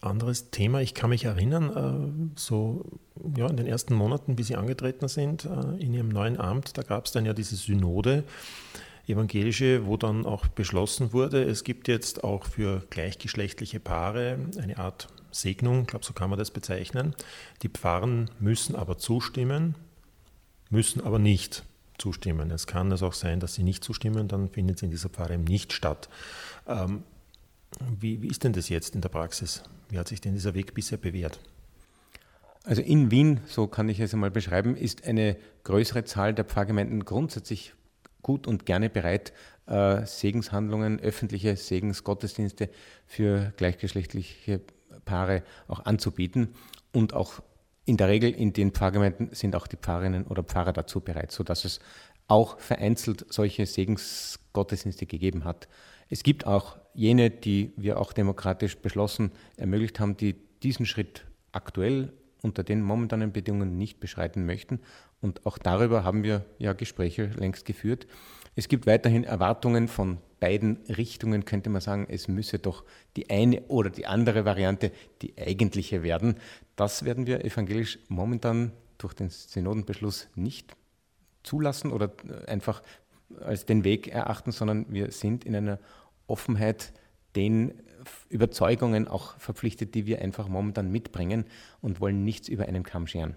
anderes 0.01 0.51
Thema, 0.51 0.81
ich 0.81 0.95
kann 0.95 1.11
mich 1.11 1.25
erinnern, 1.25 2.35
äh, 2.35 2.39
so 2.39 2.85
ja, 3.37 3.49
in 3.49 3.57
den 3.57 3.67
ersten 3.67 3.95
Monaten, 3.95 4.37
wie 4.37 4.43
Sie 4.43 4.57
angetreten 4.57 5.09
sind 5.09 5.47
äh, 5.47 5.83
in 5.83 5.95
Ihrem 5.95 6.09
neuen 6.09 6.39
Amt, 6.39 6.77
da 6.77 6.83
gab 6.83 7.07
es 7.07 7.13
dann 7.13 7.25
ja 7.25 7.33
diese 7.33 7.57
Synode, 7.57 8.25
evangelische, 9.07 9.87
wo 9.87 9.97
dann 9.97 10.27
auch 10.27 10.47
beschlossen 10.49 11.13
wurde, 11.13 11.43
es 11.43 11.65
gibt 11.65 11.89
jetzt 11.89 12.25
auch 12.25 12.45
für 12.45 12.83
gleichgeschlechtliche 12.91 13.81
Paare 13.81 14.39
eine 14.61 14.79
Art 14.79 15.09
Segnung, 15.31 15.83
ich 15.83 15.87
glaube, 15.89 16.05
so 16.05 16.13
kann 16.13 16.31
man 16.31 16.39
das 16.39 16.51
bezeichnen. 16.51 17.15
Die 17.63 17.69
Pfarren 17.69 18.31
müssen 18.39 18.77
aber 18.77 18.99
zustimmen, 18.99 19.75
müssen 20.71 21.01
aber 21.01 21.19
nicht 21.19 21.65
zustimmen. 21.99 22.51
Es 22.51 22.67
kann 22.67 22.91
es 22.93 23.03
auch 23.03 23.13
sein, 23.13 23.41
dass 23.41 23.55
sie 23.55 23.63
nicht 23.63 23.85
zustimmen, 23.85 24.29
dann 24.29 24.49
findet 24.49 24.77
es 24.77 24.83
in 24.83 24.91
dieser 24.91 25.09
Pfarre 25.09 25.39
nicht 25.39 25.73
statt. 25.73 26.09
Ähm, 26.67 27.05
wie, 28.01 28.23
wie 28.23 28.29
ist 28.29 28.45
denn 28.45 28.53
das 28.53 28.69
jetzt 28.69 28.95
in 28.95 29.01
der 29.01 29.09
Praxis? 29.09 29.63
Wie 29.89 29.99
hat 29.99 30.09
sich 30.09 30.21
denn 30.21 30.35
dieser 30.35 30.55
Weg 30.55 30.75
bisher 30.75 30.99
bewährt? 30.99 31.41
Also 32.65 32.83
in 32.83 33.11
Wien, 33.11 33.41
so 33.47 33.67
kann 33.67 33.89
ich 33.89 33.99
es 33.99 34.15
einmal 34.15 34.31
beschreiben, 34.31 34.77
ist 34.77 35.07
eine 35.07 35.37
größere 35.65 36.05
Zahl 36.05 36.33
der 36.33 36.45
Pfarrgemeinden 36.45 37.05
grundsätzlich 37.05 37.75
gut 38.23 38.47
und 38.47 38.67
gerne 38.67 38.89
bereit, 38.89 39.33
äh, 39.67 40.07
Segenshandlungen, 40.07 41.01
öffentliche 41.01 41.57
Segensgottesdienste 41.57 42.71
für 43.07 43.53
gleichgeschlechtliche 43.57 44.61
Paare 45.05 45.43
auch 45.67 45.85
anzubieten. 45.85 46.55
Und 46.93 47.15
auch 47.15 47.43
in 47.85 47.97
der 47.97 48.09
Regel 48.09 48.31
in 48.31 48.53
den 48.53 48.73
Pfarrgemeinden 48.73 49.31
sind 49.33 49.57
auch 49.57 49.67
die 49.67 49.77
Pfarrerinnen 49.77 50.27
oder 50.27 50.43
Pfarrer 50.43 50.73
dazu 50.73 51.01
bereit, 51.01 51.33
sodass 51.33 51.65
es 51.65 51.81
auch 52.29 52.59
vereinzelt 52.59 53.27
solche 53.29 53.67
Segensgottesdienste 53.67 55.07
gegeben 55.07 55.45
hat. 55.45 55.69
Es 56.09 56.23
gibt 56.23 56.47
auch 56.47 56.79
jene, 56.95 57.31
die 57.31 57.73
wir 57.77 57.99
auch 57.99 58.13
demokratisch 58.13 58.77
beschlossen 58.79 59.33
ermöglicht 59.57 59.99
haben, 59.99 60.17
die 60.17 60.37
diesen 60.63 60.87
Schritt 60.87 61.27
aktuell 61.53 62.13
unter 62.43 62.63
den 62.63 62.83
momentanen 62.83 63.33
Bedingungen 63.33 63.77
nicht 63.77 64.01
beschreiten 64.01 64.47
möchten. 64.47 64.81
Und 65.21 65.47
auch 65.47 65.59
darüber 65.59 66.05
haben 66.05 66.23
wir 66.23 66.45
ja 66.59 66.73
Gespräche 66.73 67.27
längst 67.37 67.65
geführt. 67.65 68.07
Es 68.55 68.69
gibt 68.69 68.87
weiterhin 68.87 69.25
Erwartungen 69.25 69.89
von 69.89 70.19
beiden 70.39 70.79
Richtungen, 70.89 71.45
könnte 71.45 71.71
man 71.71 71.81
sagen, 71.81 72.07
es 72.09 72.29
müsse 72.29 72.59
doch 72.59 72.85
die 73.17 73.31
eine 73.31 73.63
oder 73.69 73.91
die 73.91 74.07
andere 74.07 74.45
Variante 74.45 74.93
die 75.23 75.35
eigentliche 75.39 76.03
werden. 76.03 76.37
Das 76.77 77.05
werden 77.05 77.27
wir 77.27 77.45
evangelisch 77.45 77.99
momentan 78.09 78.73
durch 78.99 79.15
den 79.15 79.31
Synodenbeschluss 79.31 80.29
nicht 80.35 80.77
zulassen 81.43 81.93
oder 81.93 82.13
einfach 82.47 82.83
als 83.41 83.65
den 83.65 83.85
Weg 83.85 84.09
erachten, 84.09 84.53
sondern 84.53 84.87
wir 84.89 85.11
sind 85.13 85.45
in 85.45 85.57
einer 85.57 85.79
Offenheit 86.27 86.93
den 87.35 87.73
Überzeugungen 88.29 89.09
auch 89.09 89.39
verpflichtet, 89.39 89.95
die 89.95 90.07
wir 90.07 90.21
einfach 90.21 90.49
momentan 90.49 90.91
mitbringen 90.91 91.45
und 91.81 92.01
wollen 92.01 92.25
nichts 92.25 92.49
über 92.49 92.67
einen 92.67 92.83
Kamm 92.83 93.07
scheren. 93.07 93.37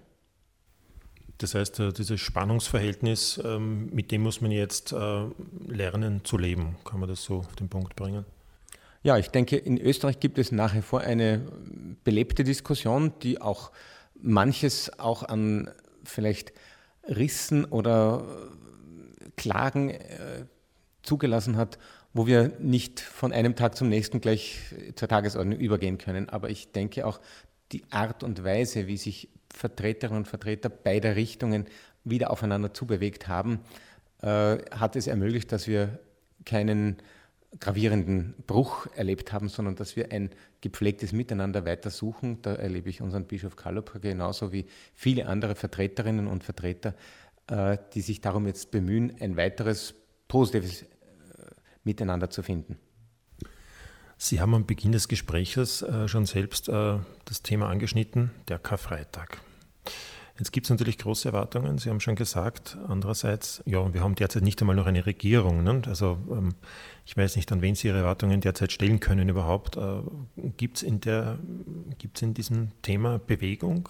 Das 1.38 1.54
heißt, 1.54 1.80
äh, 1.80 1.92
dieses 1.92 2.20
Spannungsverhältnis, 2.20 3.40
ähm, 3.44 3.90
mit 3.92 4.10
dem 4.10 4.22
muss 4.22 4.40
man 4.40 4.50
jetzt 4.50 4.92
äh, 4.92 5.24
lernen 5.66 6.24
zu 6.24 6.38
leben. 6.38 6.76
Kann 6.84 7.00
man 7.00 7.08
das 7.08 7.22
so 7.22 7.38
auf 7.38 7.56
den 7.56 7.68
Punkt 7.68 7.94
bringen? 7.96 8.24
Ja, 9.02 9.18
ich 9.18 9.28
denke, 9.28 9.56
in 9.56 9.78
Österreich 9.78 10.18
gibt 10.18 10.38
es 10.38 10.50
nach 10.50 10.74
wie 10.74 10.82
vor 10.82 11.00
eine 11.00 11.42
belebte 12.04 12.42
Diskussion, 12.42 13.12
die 13.22 13.40
auch 13.40 13.70
manches 14.20 14.98
auch 14.98 15.22
an 15.22 15.70
vielleicht 16.02 16.52
Rissen 17.04 17.64
oder 17.66 18.24
Klagen 19.36 19.90
äh, 19.90 20.46
zugelassen 21.02 21.56
hat, 21.56 21.78
wo 22.14 22.26
wir 22.26 22.52
nicht 22.58 23.00
von 23.00 23.32
einem 23.32 23.54
Tag 23.54 23.76
zum 23.76 23.88
nächsten 23.88 24.20
gleich 24.20 24.58
zur 24.96 25.06
Tagesordnung 25.06 25.58
übergehen 25.58 25.98
können. 25.98 26.28
Aber 26.30 26.50
ich 26.50 26.72
denke 26.72 27.06
auch, 27.06 27.20
die 27.72 27.84
Art 27.90 28.22
und 28.22 28.42
Weise, 28.42 28.86
wie 28.86 28.96
sich 28.96 29.28
Vertreterinnen 29.56 30.18
und 30.18 30.28
Vertreter 30.28 30.68
beider 30.68 31.16
Richtungen 31.16 31.64
wieder 32.04 32.30
aufeinander 32.30 32.74
zubewegt 32.74 33.26
haben, 33.26 33.60
äh, 34.22 34.58
hat 34.70 34.96
es 34.96 35.06
ermöglicht, 35.06 35.50
dass 35.50 35.66
wir 35.66 35.98
keinen 36.44 36.98
gravierenden 37.58 38.34
Bruch 38.46 38.86
erlebt 38.94 39.32
haben, 39.32 39.48
sondern 39.48 39.76
dass 39.76 39.96
wir 39.96 40.12
ein 40.12 40.30
gepflegtes 40.60 41.12
Miteinander 41.12 41.64
weiter 41.64 41.90
suchen. 41.90 42.42
Da 42.42 42.54
erlebe 42.54 42.90
ich 42.90 43.00
unseren 43.00 43.24
Bischof 43.24 43.56
Kalop 43.56 44.00
genauso 44.02 44.52
wie 44.52 44.66
viele 44.94 45.26
andere 45.26 45.54
Vertreterinnen 45.54 46.26
und 46.26 46.44
Vertreter, 46.44 46.94
äh, 47.46 47.78
die 47.94 48.02
sich 48.02 48.20
darum 48.20 48.46
jetzt 48.46 48.70
bemühen, 48.70 49.16
ein 49.20 49.36
weiteres 49.36 49.94
positives 50.28 50.84
miteinander 51.82 52.28
zu 52.28 52.42
finden. 52.42 52.76
Sie 54.18 54.40
haben 54.40 54.54
am 54.54 54.66
Beginn 54.66 54.92
des 54.92 55.08
Gesprächs 55.08 55.82
äh, 55.82 56.08
schon 56.08 56.24
selbst 56.24 56.68
äh, 56.68 56.98
das 57.26 57.42
Thema 57.42 57.68
angeschnitten, 57.68 58.30
der 58.48 58.58
Karfreitag. 58.58 59.42
Jetzt 60.38 60.52
gibt 60.52 60.66
es 60.66 60.70
natürlich 60.70 60.98
große 60.98 61.28
Erwartungen, 61.28 61.78
Sie 61.78 61.88
haben 61.88 62.00
schon 62.00 62.14
gesagt. 62.14 62.76
Andererseits, 62.88 63.62
ja, 63.64 63.92
wir 63.92 64.02
haben 64.02 64.14
derzeit 64.14 64.42
nicht 64.42 64.60
einmal 64.60 64.76
noch 64.76 64.86
eine 64.86 65.06
Regierung. 65.06 65.62
Ne? 65.62 65.82
Also 65.86 66.18
ähm, 66.30 66.54
ich 67.04 67.16
weiß 67.16 67.36
nicht, 67.36 67.50
an 67.52 67.62
wen 67.62 67.74
Sie 67.74 67.88
Ihre 67.88 67.98
Erwartungen 67.98 68.40
derzeit 68.40 68.72
stellen 68.72 69.00
können 69.00 69.28
überhaupt. 69.28 69.76
Äh, 69.76 70.00
gibt 70.56 70.78
es 70.78 70.82
in, 70.82 71.00
in 72.20 72.34
diesem 72.34 72.70
Thema 72.82 73.18
Bewegung? 73.18 73.88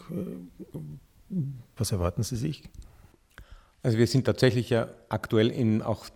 Was 1.77 1.93
erwarten 1.93 2.23
Sie 2.23 2.37
sich? 2.37 2.65
Also 3.83 3.99
wir 3.99 4.07
sind 4.07 4.25
tatsächlich 4.25 4.71
ja 4.71 4.89
aktuell 5.09 5.51
in 5.51 5.83
auch 5.83 6.07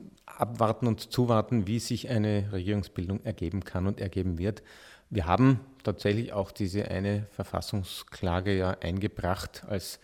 abwarten 0.40 0.86
und 0.86 1.12
zuwarten, 1.12 1.66
wie 1.66 1.78
sich 1.78 2.08
eine 2.08 2.52
Regierungsbildung 2.52 3.24
ergeben 3.24 3.64
kann 3.64 3.86
und 3.86 4.00
ergeben 4.00 4.38
wird. 4.38 4.62
Wir 5.10 5.26
haben 5.26 5.60
tatsächlich 5.82 6.32
auch 6.32 6.52
diese 6.52 6.88
eine 6.88 7.26
Verfassungsklage 7.30 8.56
ja 8.56 8.76
eingebracht 8.80 9.64
als 9.66 9.98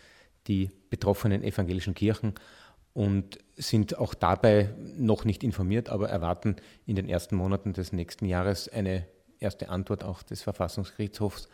die 0.47 0.71
betroffenen 0.90 1.43
evangelischen 1.43 1.95
Kirchen 1.95 2.35
und 2.93 3.38
sind 3.57 3.99
auch 3.99 4.14
dabei 4.14 4.75
noch 4.97 5.25
nicht 5.25 5.45
informiert, 5.45 5.88
aber 5.88 6.09
erwarten 6.09 6.57
in 6.87 6.97
den 6.97 7.09
ersten 7.09 7.37
Monaten 7.37 7.73
des 7.73 7.93
nächsten 7.93 8.26
Jahres 8.26 8.69
eine 8.69 9.07
erste 9.38 9.69
Antwort 9.69 10.02
auch 10.02 10.23
des 10.23 10.43
Verfassungsgerichtshofs. 10.43 11.49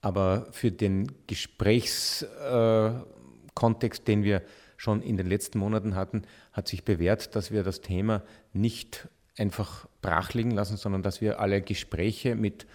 Aber 0.00 0.46
für 0.52 0.70
den 0.70 1.10
Gesprächskontext, 1.26 3.15
äh, 3.60 3.88
den 4.06 4.22
wir 4.22 4.42
schon 4.76 5.02
in 5.02 5.16
den 5.16 5.26
letzten 5.26 5.58
Monaten 5.58 5.94
hatten, 5.94 6.22
hat 6.52 6.68
sich 6.68 6.84
bewährt, 6.84 7.34
dass 7.34 7.50
wir 7.50 7.62
das 7.62 7.80
Thema 7.80 8.22
nicht 8.52 9.08
einfach 9.38 9.86
brach 10.02 10.32
liegen 10.34 10.50
lassen, 10.50 10.76
sondern 10.76 11.02
dass 11.02 11.20
wir 11.20 11.40
alle 11.40 11.60
Gespräche 11.62 12.34
mit, 12.34 12.66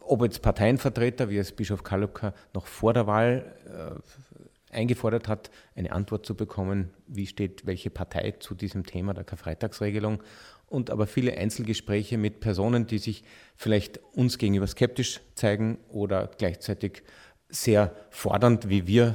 ob 0.00 0.22
jetzt 0.22 0.42
Parteienvertreter, 0.42 1.30
wie 1.30 1.38
es 1.38 1.52
Bischof 1.52 1.82
Kalupka 1.82 2.34
noch 2.54 2.66
vor 2.66 2.94
der 2.94 3.06
Wahl 3.06 3.54
äh, 3.66 4.74
eingefordert 4.74 5.28
hat, 5.28 5.50
eine 5.74 5.92
Antwort 5.92 6.26
zu 6.26 6.34
bekommen, 6.34 6.90
wie 7.06 7.26
steht 7.26 7.66
welche 7.66 7.90
Partei 7.90 8.32
zu 8.32 8.54
diesem 8.54 8.84
Thema 8.84 9.14
der 9.14 9.24
Karfreitagsregelung. 9.24 10.22
Und 10.66 10.90
aber 10.90 11.06
viele 11.06 11.36
Einzelgespräche 11.36 12.18
mit 12.18 12.40
Personen, 12.40 12.86
die 12.86 12.98
sich 12.98 13.24
vielleicht 13.56 13.98
uns 14.12 14.36
gegenüber 14.36 14.66
skeptisch 14.66 15.20
zeigen 15.34 15.78
oder 15.88 16.30
gleichzeitig 16.36 17.02
sehr 17.48 17.94
fordernd, 18.10 18.68
wie 18.68 18.86
wir 18.86 19.14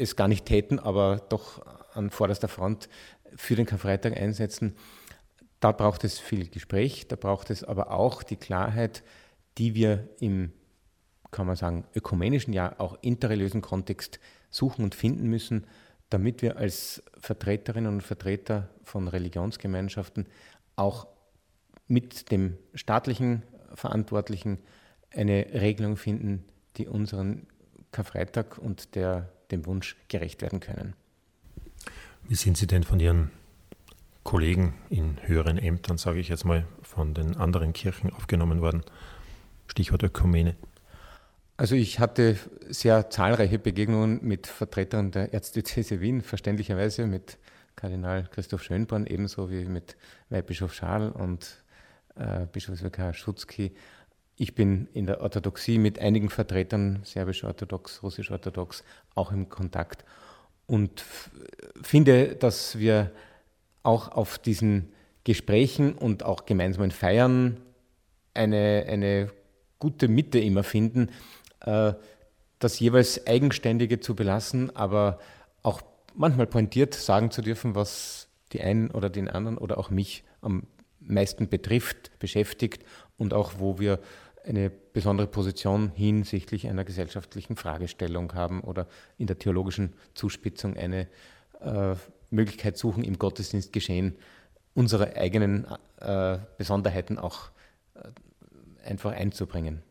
es 0.00 0.16
gar 0.16 0.28
nicht 0.28 0.46
täten, 0.46 0.78
aber 0.78 1.22
doch 1.28 1.64
an 1.94 2.10
vorderster 2.10 2.48
Front 2.48 2.88
für 3.36 3.56
den 3.56 3.66
Karfreitag 3.66 4.16
einsetzen. 4.16 4.76
Da 5.60 5.72
braucht 5.72 6.04
es 6.04 6.18
viel 6.18 6.48
Gespräch, 6.48 7.06
da 7.08 7.16
braucht 7.16 7.50
es 7.50 7.64
aber 7.64 7.90
auch 7.90 8.22
die 8.22 8.36
Klarheit, 8.36 9.02
die 9.58 9.74
wir 9.74 10.08
im, 10.18 10.52
kann 11.30 11.46
man 11.46 11.56
sagen, 11.56 11.84
ökumenischen, 11.94 12.52
ja 12.52 12.78
auch 12.78 12.96
interreligiösen 13.02 13.60
Kontext 13.60 14.20
suchen 14.48 14.84
und 14.84 14.94
finden 14.94 15.28
müssen, 15.28 15.66
damit 16.08 16.42
wir 16.42 16.56
als 16.56 17.02
Vertreterinnen 17.18 17.92
und 17.92 18.02
Vertreter 18.02 18.68
von 18.82 19.06
Religionsgemeinschaften 19.06 20.26
auch 20.76 21.06
mit 21.86 22.30
dem 22.30 22.56
staatlichen 22.74 23.42
Verantwortlichen 23.74 24.58
eine 25.12 25.46
Regelung 25.52 25.96
finden, 25.96 26.44
die 26.76 26.86
unseren 26.86 27.46
Karfreitag 27.92 28.58
und 28.58 28.94
der, 28.94 29.28
dem 29.50 29.66
Wunsch 29.66 29.96
gerecht 30.08 30.42
werden 30.42 30.60
können. 30.60 30.94
Wie 32.28 32.34
sind 32.34 32.56
Sie 32.56 32.66
denn 32.66 32.84
von 32.84 33.00
Ihren 33.00 33.30
Kollegen 34.22 34.74
in 34.90 35.16
höheren 35.26 35.58
Ämtern, 35.58 35.98
sage 35.98 36.20
ich 36.20 36.28
jetzt 36.28 36.44
mal, 36.44 36.66
von 36.82 37.14
den 37.14 37.36
anderen 37.36 37.72
Kirchen 37.72 38.12
aufgenommen 38.12 38.60
worden? 38.60 38.82
Stichwort 39.66 40.02
Ökumene. 40.02 40.56
Also 41.56 41.74
ich 41.74 41.98
hatte 41.98 42.38
sehr 42.68 43.10
zahlreiche 43.10 43.58
Begegnungen 43.58 44.20
mit 44.22 44.46
Vertretern 44.46 45.10
der 45.10 45.34
Erzdiözese 45.34 46.00
Wien, 46.00 46.22
verständlicherweise 46.22 47.06
mit 47.06 47.38
Kardinal 47.76 48.28
Christoph 48.30 48.62
Schönborn, 48.62 49.06
ebenso 49.06 49.50
wie 49.50 49.64
mit 49.64 49.96
Weihbischof 50.30 50.72
Schal 50.72 51.10
und 51.10 51.62
äh, 52.16 52.46
Bischofsvikar 52.46 53.12
Schutzki. 53.14 53.72
Ich 54.42 54.54
bin 54.54 54.88
in 54.94 55.04
der 55.04 55.20
Orthodoxie 55.20 55.76
mit 55.76 55.98
einigen 55.98 56.30
Vertretern, 56.30 57.00
serbisch-orthodox, 57.04 58.02
russisch-orthodox, 58.02 58.84
auch 59.14 59.32
im 59.32 59.50
Kontakt 59.50 60.02
und 60.66 61.04
finde, 61.82 62.36
dass 62.36 62.78
wir 62.78 63.10
auch 63.82 64.08
auf 64.08 64.38
diesen 64.38 64.94
Gesprächen 65.24 65.92
und 65.92 66.22
auch 66.22 66.46
gemeinsamen 66.46 66.90
Feiern 66.90 67.60
eine, 68.32 68.86
eine 68.88 69.30
gute 69.78 70.08
Mitte 70.08 70.38
immer 70.38 70.62
finden, 70.62 71.10
äh, 71.60 71.92
das 72.60 72.80
jeweils 72.80 73.26
Eigenständige 73.26 74.00
zu 74.00 74.16
belassen, 74.16 74.74
aber 74.74 75.18
auch 75.62 75.82
manchmal 76.14 76.46
pointiert 76.46 76.94
sagen 76.94 77.30
zu 77.30 77.42
dürfen, 77.42 77.74
was 77.74 78.28
die 78.54 78.62
einen 78.62 78.90
oder 78.90 79.10
den 79.10 79.28
anderen 79.28 79.58
oder 79.58 79.76
auch 79.76 79.90
mich 79.90 80.24
am 80.40 80.62
meisten 81.00 81.50
betrifft, 81.50 82.18
beschäftigt 82.18 82.84
und 83.18 83.34
auch 83.34 83.54
wo 83.58 83.78
wir 83.78 84.00
eine 84.44 84.70
besondere 84.70 85.26
Position 85.26 85.92
hinsichtlich 85.94 86.68
einer 86.68 86.84
gesellschaftlichen 86.84 87.56
Fragestellung 87.56 88.34
haben 88.34 88.60
oder 88.62 88.86
in 89.18 89.26
der 89.26 89.38
theologischen 89.38 89.92
Zuspitzung 90.14 90.76
eine 90.76 91.08
äh, 91.60 91.94
Möglichkeit 92.30 92.78
suchen, 92.78 93.04
im 93.04 93.18
Gottesdienstgeschehen 93.18 94.16
unsere 94.74 95.16
eigenen 95.16 95.66
äh, 95.98 96.38
Besonderheiten 96.56 97.18
auch 97.18 97.50
äh, 97.94 98.88
einfach 98.88 99.12
einzubringen. 99.12 99.82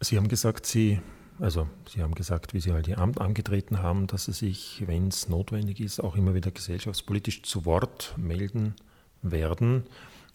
Sie 0.00 0.16
haben 0.16 0.28
gesagt, 0.28 0.66
Sie, 0.66 1.00
also 1.38 1.68
Sie 1.88 2.02
haben 2.02 2.14
gesagt, 2.14 2.54
wie 2.54 2.60
Sie 2.60 2.72
halt 2.72 2.88
Ihr 2.88 2.98
Amt 2.98 3.20
angetreten 3.20 3.82
haben, 3.82 4.06
dass 4.06 4.24
Sie 4.24 4.32
sich, 4.32 4.82
wenn 4.86 5.08
es 5.08 5.28
notwendig 5.28 5.80
ist, 5.80 6.00
auch 6.00 6.16
immer 6.16 6.34
wieder 6.34 6.50
gesellschaftspolitisch 6.50 7.42
zu 7.42 7.64
Wort 7.64 8.14
melden 8.16 8.74
werden. 9.22 9.84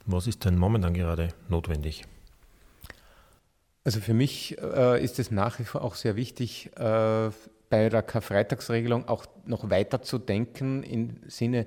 Was 0.05 0.27
ist 0.27 0.45
denn 0.45 0.57
momentan 0.57 0.93
gerade 0.93 1.29
notwendig? 1.49 2.05
Also 3.83 4.01
für 4.01 4.13
mich 4.13 4.57
äh, 4.59 5.03
ist 5.03 5.19
es 5.19 5.31
nach 5.31 5.59
wie 5.59 5.63
vor 5.63 5.83
auch 5.83 5.95
sehr 5.95 6.15
wichtig, 6.15 6.71
äh, 6.77 7.29
bei 7.69 7.89
der 7.89 8.01
Karfreitagsregelung 8.01 9.07
auch 9.07 9.25
noch 9.45 9.69
weiter 9.69 10.01
zu 10.01 10.17
denken 10.17 10.83
im 10.83 11.21
Sinne, 11.27 11.65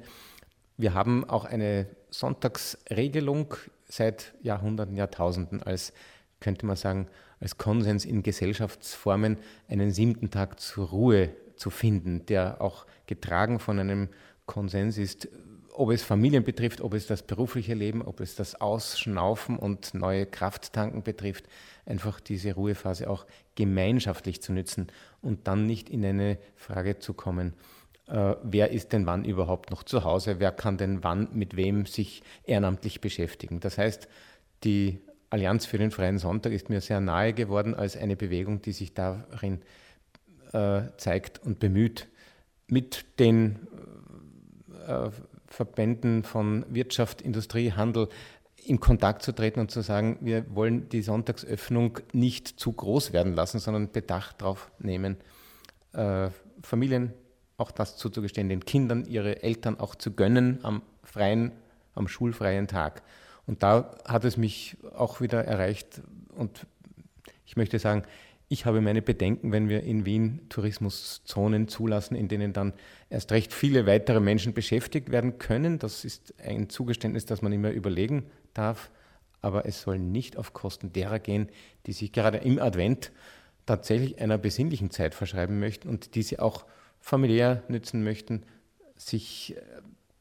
wir 0.76 0.94
haben 0.94 1.28
auch 1.28 1.44
eine 1.44 1.86
Sonntagsregelung 2.10 3.54
seit 3.86 4.34
Jahrhunderten, 4.42 4.96
Jahrtausenden 4.96 5.62
als, 5.62 5.92
könnte 6.40 6.66
man 6.66 6.76
sagen, 6.76 7.08
als 7.40 7.58
Konsens 7.58 8.04
in 8.04 8.22
Gesellschaftsformen, 8.22 9.38
einen 9.68 9.92
siebten 9.92 10.30
Tag 10.30 10.60
zur 10.60 10.88
Ruhe 10.88 11.30
zu 11.56 11.70
finden, 11.70 12.26
der 12.26 12.60
auch 12.60 12.86
getragen 13.06 13.58
von 13.58 13.78
einem 13.78 14.08
Konsens 14.46 14.98
ist, 14.98 15.28
ob 15.74 15.90
es 15.90 16.02
Familien 16.02 16.44
betrifft, 16.44 16.80
ob 16.80 16.94
es 16.94 17.06
das 17.06 17.22
berufliche 17.22 17.74
Leben, 17.74 18.02
ob 18.02 18.20
es 18.20 18.36
das 18.36 18.60
Ausschnaufen 18.60 19.58
und 19.58 19.94
neue 19.94 20.26
Krafttanken 20.26 21.02
betrifft, 21.02 21.46
einfach 21.86 22.20
diese 22.20 22.54
Ruhephase 22.54 23.08
auch 23.08 23.26
gemeinschaftlich 23.54 24.42
zu 24.42 24.52
nützen 24.52 24.88
und 25.22 25.48
dann 25.48 25.66
nicht 25.66 25.88
in 25.88 26.04
eine 26.04 26.38
Frage 26.56 26.98
zu 26.98 27.14
kommen, 27.14 27.54
äh, 28.08 28.34
wer 28.42 28.70
ist 28.70 28.92
denn 28.92 29.06
wann 29.06 29.24
überhaupt 29.24 29.70
noch 29.70 29.82
zu 29.82 30.04
Hause, 30.04 30.38
wer 30.38 30.52
kann 30.52 30.76
denn 30.76 31.02
wann 31.02 31.28
mit 31.32 31.56
wem 31.56 31.86
sich 31.86 32.22
ehrenamtlich 32.44 33.00
beschäftigen. 33.00 33.60
Das 33.60 33.78
heißt, 33.78 34.08
die 34.64 35.00
Allianz 35.30 35.64
für 35.64 35.78
den 35.78 35.90
freien 35.90 36.18
Sonntag 36.18 36.52
ist 36.52 36.68
mir 36.68 36.82
sehr 36.82 37.00
nahe 37.00 37.32
geworden 37.32 37.74
als 37.74 37.96
eine 37.96 38.16
Bewegung, 38.16 38.60
die 38.60 38.72
sich 38.72 38.92
darin 38.92 39.62
äh, 40.52 40.82
zeigt 40.98 41.42
und 41.42 41.58
bemüht, 41.58 42.08
mit 42.66 43.18
den 43.18 43.66
äh, 44.86 45.10
Verbänden 45.52 46.22
von 46.24 46.64
Wirtschaft, 46.68 47.20
Industrie, 47.20 47.72
Handel 47.72 48.08
in 48.64 48.80
Kontakt 48.80 49.22
zu 49.22 49.32
treten 49.32 49.60
und 49.60 49.70
zu 49.70 49.80
sagen, 49.80 50.18
wir 50.20 50.44
wollen 50.54 50.88
die 50.88 51.02
Sonntagsöffnung 51.02 51.98
nicht 52.12 52.48
zu 52.48 52.72
groß 52.72 53.12
werden 53.12 53.34
lassen, 53.34 53.58
sondern 53.58 53.90
Bedacht 53.90 54.40
darauf 54.40 54.70
nehmen, 54.78 55.16
äh, 55.92 56.30
Familien 56.62 57.12
auch 57.56 57.70
das 57.70 57.96
zuzugestehen, 57.96 58.48
den 58.48 58.64
Kindern 58.64 59.04
ihre 59.04 59.42
Eltern 59.42 59.78
auch 59.78 59.94
zu 59.94 60.12
gönnen 60.12 60.60
am 60.62 60.82
freien, 61.02 61.52
am 61.94 62.08
schulfreien 62.08 62.68
Tag. 62.68 63.02
Und 63.46 63.62
da 63.62 63.96
hat 64.06 64.24
es 64.24 64.36
mich 64.36 64.76
auch 64.94 65.20
wieder 65.20 65.44
erreicht 65.44 66.00
und 66.34 66.66
ich 67.44 67.56
möchte 67.56 67.78
sagen, 67.78 68.04
ich 68.52 68.66
habe 68.66 68.82
meine 68.82 69.00
Bedenken, 69.00 69.50
wenn 69.50 69.70
wir 69.70 69.82
in 69.82 70.04
Wien 70.04 70.42
Tourismuszonen 70.50 71.68
zulassen, 71.68 72.14
in 72.14 72.28
denen 72.28 72.52
dann 72.52 72.74
erst 73.08 73.32
recht 73.32 73.50
viele 73.50 73.86
weitere 73.86 74.20
Menschen 74.20 74.52
beschäftigt 74.52 75.10
werden 75.10 75.38
können. 75.38 75.78
Das 75.78 76.04
ist 76.04 76.34
ein 76.38 76.68
Zugeständnis, 76.68 77.24
das 77.24 77.40
man 77.40 77.50
immer 77.52 77.70
überlegen 77.70 78.26
darf. 78.52 78.90
Aber 79.40 79.64
es 79.64 79.80
soll 79.80 79.98
nicht 79.98 80.36
auf 80.36 80.52
Kosten 80.52 80.92
derer 80.92 81.18
gehen, 81.18 81.48
die 81.86 81.94
sich 81.94 82.12
gerade 82.12 82.38
im 82.38 82.58
Advent 82.58 83.10
tatsächlich 83.64 84.20
einer 84.20 84.36
besinnlichen 84.36 84.90
Zeit 84.90 85.14
verschreiben 85.14 85.58
möchten 85.58 85.88
und 85.88 86.14
die 86.14 86.22
sie 86.22 86.38
auch 86.38 86.66
familiär 87.00 87.62
nützen 87.68 88.04
möchten, 88.04 88.42
sich 88.96 89.56
äh, 89.56 89.60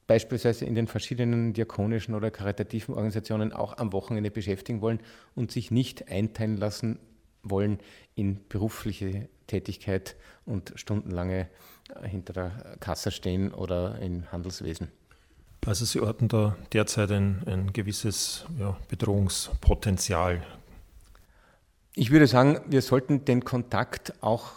beispielsweise 0.07 0.63
in 0.63 0.75
den 0.75 0.87
verschiedenen 0.87 1.51
diakonischen 1.51 2.15
oder 2.15 2.31
karitativen 2.31 2.95
Organisationen 2.95 3.51
auch 3.51 3.77
am 3.77 3.91
Wochenende 3.91 4.31
beschäftigen 4.31 4.79
wollen 4.79 5.01
und 5.35 5.51
sich 5.51 5.69
nicht 5.69 6.07
einteilen 6.07 6.55
lassen 6.55 6.97
wollen 7.43 7.79
in 8.15 8.47
berufliche 8.47 9.29
Tätigkeit 9.47 10.15
und 10.45 10.73
stundenlange 10.75 11.49
äh, 12.01 12.07
hinter 12.07 12.33
der 12.33 12.77
Kasse 12.79 13.11
stehen 13.11 13.53
oder 13.53 13.99
im 13.99 14.31
Handelswesen. 14.31 14.89
Also 15.65 15.85
Sie 15.85 15.99
orten 15.99 16.27
da 16.27 16.57
derzeit 16.73 17.11
ein, 17.11 17.43
ein 17.45 17.73
gewisses 17.73 18.45
ja, 18.59 18.77
Bedrohungspotenzial. 18.89 20.41
Ich 21.93 22.09
würde 22.09 22.25
sagen, 22.25 22.61
wir 22.67 22.81
sollten 22.81 23.25
den 23.25 23.43
Kontakt 23.43 24.13
auch 24.21 24.53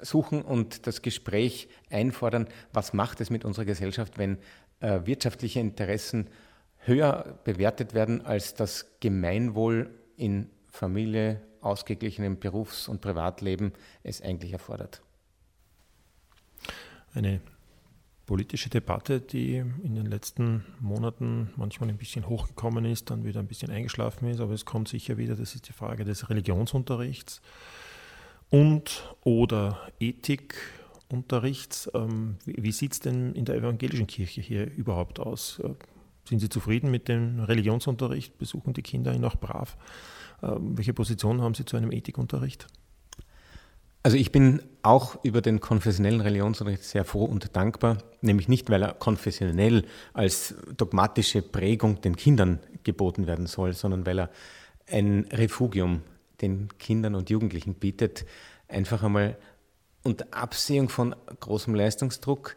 suchen 0.00 0.42
und 0.42 0.86
das 0.86 1.02
Gespräch 1.02 1.68
einfordern, 1.90 2.48
was 2.72 2.92
macht 2.92 3.20
es 3.20 3.30
mit 3.30 3.44
unserer 3.44 3.64
Gesellschaft, 3.64 4.18
wenn 4.18 4.38
äh, 4.80 5.00
wirtschaftliche 5.04 5.60
Interessen 5.60 6.28
höher 6.78 7.38
bewertet 7.44 7.94
werden 7.94 8.24
als 8.24 8.54
das 8.54 8.86
Gemeinwohl 9.00 9.90
in 10.16 10.50
Familie, 10.70 11.40
ausgeglichenem 11.60 12.38
Berufs- 12.38 12.88
und 12.88 13.00
Privatleben 13.00 13.72
es 14.02 14.22
eigentlich 14.22 14.52
erfordert. 14.52 15.02
Eine 17.14 17.40
politische 18.26 18.68
Debatte, 18.68 19.20
die 19.20 19.56
in 19.56 19.94
den 19.94 20.06
letzten 20.06 20.64
Monaten 20.80 21.50
manchmal 21.56 21.88
ein 21.88 21.96
bisschen 21.96 22.28
hochgekommen 22.28 22.84
ist, 22.84 23.10
dann 23.10 23.24
wieder 23.24 23.40
ein 23.40 23.46
bisschen 23.46 23.70
eingeschlafen 23.70 24.28
ist, 24.28 24.40
aber 24.40 24.52
es 24.52 24.66
kommt 24.66 24.88
sicher 24.88 25.16
wieder, 25.16 25.34
das 25.34 25.54
ist 25.54 25.66
die 25.68 25.72
Frage 25.72 26.04
des 26.04 26.28
Religionsunterrichts 26.28 27.40
und 28.50 29.14
oder 29.24 29.80
Ethikunterrichts. 29.98 31.90
Ähm, 31.94 32.36
wie 32.44 32.72
sieht 32.72 32.92
es 32.92 33.00
denn 33.00 33.34
in 33.34 33.46
der 33.46 33.56
evangelischen 33.56 34.06
Kirche 34.06 34.42
hier 34.42 34.70
überhaupt 34.70 35.20
aus? 35.20 35.58
Äh, 35.60 35.70
sind 36.28 36.40
Sie 36.40 36.50
zufrieden 36.50 36.90
mit 36.90 37.08
dem 37.08 37.40
Religionsunterricht? 37.40 38.36
Besuchen 38.36 38.74
die 38.74 38.82
Kinder 38.82 39.14
ihn 39.14 39.24
auch 39.24 39.36
brav? 39.36 39.78
Ähm, 40.42 40.76
welche 40.76 40.94
Position 40.94 41.42
haben 41.42 41.54
Sie 41.54 41.64
zu 41.64 41.76
einem 41.76 41.92
Ethikunterricht? 41.92 42.66
Also 44.02 44.16
ich 44.16 44.32
bin 44.32 44.62
auch 44.82 45.22
über 45.24 45.42
den 45.42 45.60
konfessionellen 45.60 46.20
Religionsunterricht 46.20 46.84
sehr 46.84 47.04
froh 47.04 47.24
und 47.24 47.56
dankbar, 47.56 47.98
nämlich 48.20 48.48
nicht, 48.48 48.70
weil 48.70 48.82
er 48.82 48.94
konfessionell 48.94 49.84
als 50.14 50.54
dogmatische 50.76 51.42
Prägung 51.42 52.00
den 52.00 52.16
Kindern 52.16 52.60
geboten 52.84 53.26
werden 53.26 53.46
soll, 53.46 53.72
sondern 53.72 54.06
weil 54.06 54.20
er 54.20 54.30
ein 54.86 55.26
Refugium 55.30 56.02
den 56.40 56.68
Kindern 56.78 57.16
und 57.16 57.28
Jugendlichen 57.28 57.74
bietet, 57.74 58.24
einfach 58.68 59.02
einmal 59.02 59.36
unter 60.04 60.26
Absehung 60.30 60.88
von 60.88 61.14
großem 61.40 61.74
Leistungsdruck 61.74 62.56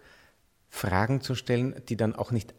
Fragen 0.69 1.21
zu 1.21 1.35
stellen, 1.35 1.75
die 1.89 1.97
dann 1.97 2.15
auch 2.15 2.31
nicht 2.31 2.53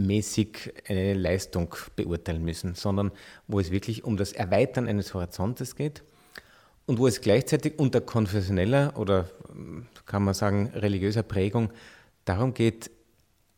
abfragemäßig 0.00 0.72
eine 0.88 1.14
Leistung 1.14 1.74
beurteilen 1.96 2.44
müssen, 2.44 2.74
sondern 2.74 3.12
wo 3.46 3.60
es 3.60 3.70
wirklich 3.70 4.04
um 4.04 4.16
das 4.16 4.32
Erweitern 4.32 4.88
eines 4.88 5.14
Horizontes 5.14 5.76
geht 5.76 6.02
und 6.86 6.98
wo 6.98 7.06
es 7.06 7.20
gleichzeitig 7.20 7.78
unter 7.78 8.00
konfessioneller 8.00 8.94
oder 8.96 9.28
kann 10.06 10.24
man 10.24 10.34
sagen 10.34 10.70
religiöser 10.74 11.22
Prägung 11.22 11.70
darum 12.24 12.54
geht, 12.54 12.90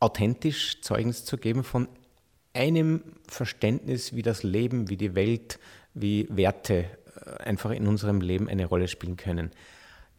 authentisch 0.00 0.80
Zeugnis 0.80 1.24
zu 1.24 1.38
geben 1.38 1.64
von 1.64 1.88
einem 2.54 3.02
Verständnis, 3.28 4.14
wie 4.14 4.22
das 4.22 4.42
Leben, 4.42 4.90
wie 4.90 4.96
die 4.96 5.14
Welt, 5.14 5.58
wie 5.94 6.26
Werte 6.28 6.84
äh, 7.24 7.42
einfach 7.44 7.70
in 7.70 7.86
unserem 7.86 8.20
Leben 8.20 8.48
eine 8.48 8.66
Rolle 8.66 8.88
spielen 8.88 9.16
können. 9.16 9.50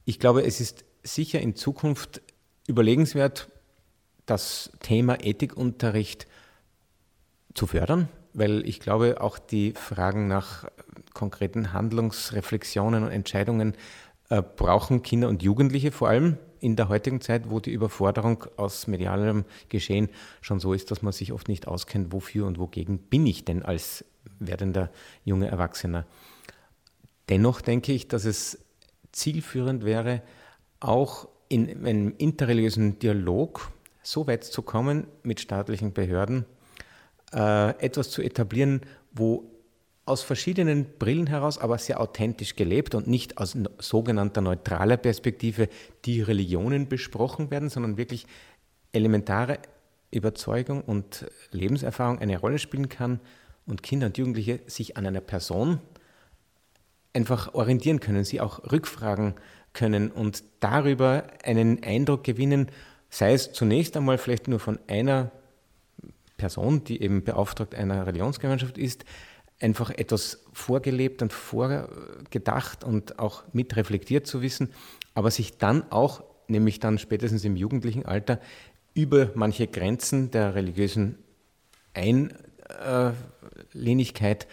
Ich 0.05 0.19
glaube, 0.19 0.43
es 0.43 0.59
ist 0.59 0.83
sicher 1.03 1.39
in 1.41 1.55
Zukunft 1.55 2.21
überlegenswert, 2.65 3.49
das 4.25 4.71
Thema 4.79 5.23
Ethikunterricht 5.23 6.27
zu 7.53 7.67
fördern, 7.67 8.09
weil 8.33 8.67
ich 8.67 8.79
glaube, 8.79 9.21
auch 9.21 9.37
die 9.37 9.73
Fragen 9.73 10.27
nach 10.27 10.65
konkreten 11.13 11.73
Handlungsreflexionen 11.73 13.03
und 13.03 13.11
Entscheidungen 13.11 13.73
äh, 14.29 14.41
brauchen 14.41 15.03
Kinder 15.03 15.29
und 15.29 15.43
Jugendliche 15.43 15.91
vor 15.91 16.09
allem 16.09 16.37
in 16.59 16.75
der 16.75 16.87
heutigen 16.87 17.19
Zeit, 17.19 17.49
wo 17.49 17.59
die 17.59 17.71
Überforderung 17.71 18.45
aus 18.55 18.87
medialem 18.87 19.43
Geschehen 19.67 20.09
schon 20.41 20.59
so 20.59 20.73
ist, 20.73 20.91
dass 20.91 21.01
man 21.01 21.11
sich 21.11 21.33
oft 21.33 21.49
nicht 21.49 21.67
auskennt, 21.67 22.13
wofür 22.13 22.47
und 22.47 22.57
wogegen 22.57 22.99
bin 22.99 23.27
ich 23.27 23.43
denn 23.43 23.63
als 23.63 24.05
werdender 24.39 24.89
junger 25.25 25.47
Erwachsener. 25.47 26.05
Dennoch 27.29 27.61
denke 27.61 27.91
ich, 27.91 28.07
dass 28.07 28.25
es 28.25 28.59
zielführend 29.11 29.83
wäre, 29.83 30.21
auch 30.79 31.27
in 31.49 31.69
einem 31.69 32.15
interreligiösen 32.17 32.97
Dialog 32.99 33.69
so 34.03 34.27
weit 34.27 34.43
zu 34.43 34.61
kommen 34.61 35.07
mit 35.23 35.39
staatlichen 35.39 35.93
Behörden, 35.93 36.45
äh, 37.33 37.69
etwas 37.79 38.11
zu 38.11 38.21
etablieren, 38.21 38.81
wo 39.11 39.49
aus 40.05 40.21
verschiedenen 40.21 40.85
Brillen 40.99 41.27
heraus, 41.27 41.57
aber 41.57 41.77
sehr 41.77 42.01
authentisch 42.01 42.55
gelebt 42.55 42.93
und 42.93 43.07
nicht 43.07 43.37
aus 43.37 43.57
sogenannter 43.79 44.41
neutraler 44.41 44.97
Perspektive 44.97 45.69
die 46.03 46.21
Religionen 46.21 46.89
besprochen 46.89 47.49
werden, 47.51 47.69
sondern 47.69 47.95
wirklich 47.95 48.27
elementare 48.91 49.59
Überzeugung 50.11 50.81
und 50.81 51.25
Lebenserfahrung 51.51 52.19
eine 52.19 52.37
Rolle 52.37 52.59
spielen 52.59 52.89
kann 52.89 53.21
und 53.65 53.81
Kinder 53.81 54.07
und 54.07 54.17
Jugendliche 54.17 54.59
sich 54.67 54.97
an 54.97 55.07
einer 55.07 55.21
Person 55.21 55.79
einfach 57.13 57.53
orientieren 57.53 57.99
können, 57.99 58.25
sie 58.25 58.41
auch 58.41 58.71
rückfragen 58.71 59.35
können 59.71 60.11
und 60.11 60.43
darüber 60.59 61.23
einen 61.43 61.81
Eindruck 61.83 62.23
gewinnen, 62.23 62.67
sei 63.13 63.33
es 63.33 63.53
zunächst 63.53 63.95
einmal 63.95 64.17
vielleicht 64.17 64.47
nur 64.47 64.59
von 64.59 64.79
einer 64.87 65.29
Person, 66.35 66.83
die 66.83 66.99
eben 66.99 67.23
beauftragt 67.23 67.75
einer 67.75 68.07
Religionsgemeinschaft 68.07 68.79
ist, 68.79 69.05
einfach 69.59 69.91
etwas 69.91 70.43
vorgelebt 70.51 71.21
und 71.21 71.31
vorgedacht 71.31 72.83
und 72.83 73.19
auch 73.19 73.43
mitreflektiert 73.53 74.25
zu 74.25 74.41
wissen, 74.41 74.73
aber 75.13 75.29
sich 75.29 75.59
dann 75.59 75.91
auch, 75.91 76.23
nämlich 76.47 76.79
dann 76.79 76.97
spätestens 76.97 77.45
im 77.45 77.55
jugendlichen 77.55 78.03
Alter, 78.03 78.39
über 78.95 79.29
manche 79.35 79.67
Grenzen 79.67 80.31
der 80.31 80.55
religiösen 80.55 81.19
Einlehnigkeit 81.93 84.47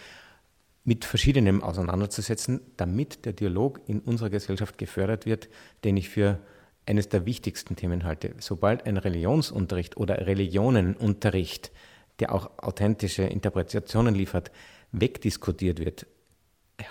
mit 0.83 1.03
verschiedenem 1.03 1.63
auseinanderzusetzen, 1.63 2.61
damit 2.77 3.25
der 3.25 3.33
Dialog 3.33 3.81
in 3.87 4.01
unserer 4.01 4.29
Gesellschaft 4.29 4.77
gefördert 4.77 5.25
wird, 5.25 5.49
den 5.83 5.97
ich 5.97 6.09
für 6.09 6.37
eines 6.85 7.09
der 7.09 7.25
wichtigsten 7.25 7.75
Themen 7.75 8.03
halte. 8.03 8.35
Sobald 8.39 8.85
ein 8.85 8.97
Religionsunterricht 8.97 9.97
oder 9.97 10.25
Religionenunterricht, 10.25 11.71
der 12.19 12.33
auch 12.33 12.51
authentische 12.57 13.23
Interpretationen 13.23 14.15
liefert, 14.15 14.51
wegdiskutiert 14.91 15.79
wird, 15.79 16.07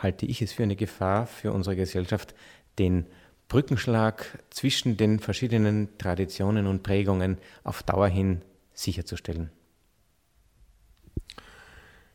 halte 0.02 0.26
ich 0.26 0.42
es 0.42 0.52
für 0.52 0.62
eine 0.62 0.76
Gefahr 0.76 1.26
für 1.26 1.52
unsere 1.52 1.76
Gesellschaft, 1.76 2.34
den 2.78 3.06
Brückenschlag 3.48 4.38
zwischen 4.50 4.96
den 4.96 5.18
verschiedenen 5.18 5.98
Traditionen 5.98 6.66
und 6.66 6.82
Prägungen 6.82 7.38
auf 7.64 7.82
Dauer 7.82 8.08
hin 8.08 8.42
sicherzustellen. 8.72 9.50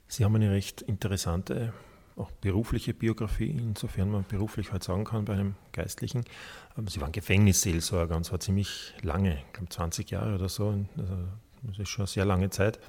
Sie 0.08 0.24
haben 0.24 0.36
eine 0.36 0.52
recht 0.52 0.82
interessante, 0.82 1.74
auch 2.18 2.32
berufliche 2.32 2.94
Biografie, 2.94 3.50
insofern 3.50 4.10
man 4.10 4.24
beruflich 4.28 4.72
halt 4.72 4.84
sagen 4.84 5.04
kann 5.04 5.26
bei 5.26 5.34
einem 5.34 5.56
Geistlichen. 5.74 6.24
Sie 6.88 7.02
waren 7.02 7.12
Gefängnisseelsorger 7.12 8.16
und 8.16 8.24
zwar 8.24 8.40
ziemlich 8.40 8.94
lange, 9.02 9.38
ich 9.38 9.54
glaube 9.54 9.70
20 9.70 10.12
Jahre 10.12 10.36
oder 10.36 10.50
so. 10.50 10.70
Also 10.98 11.16
das 11.64 11.80
ist 11.80 11.90
schon 11.90 12.04
eine 12.04 12.08
sehr 12.08 12.26
lange 12.26 12.50
Zeit. 12.50 12.80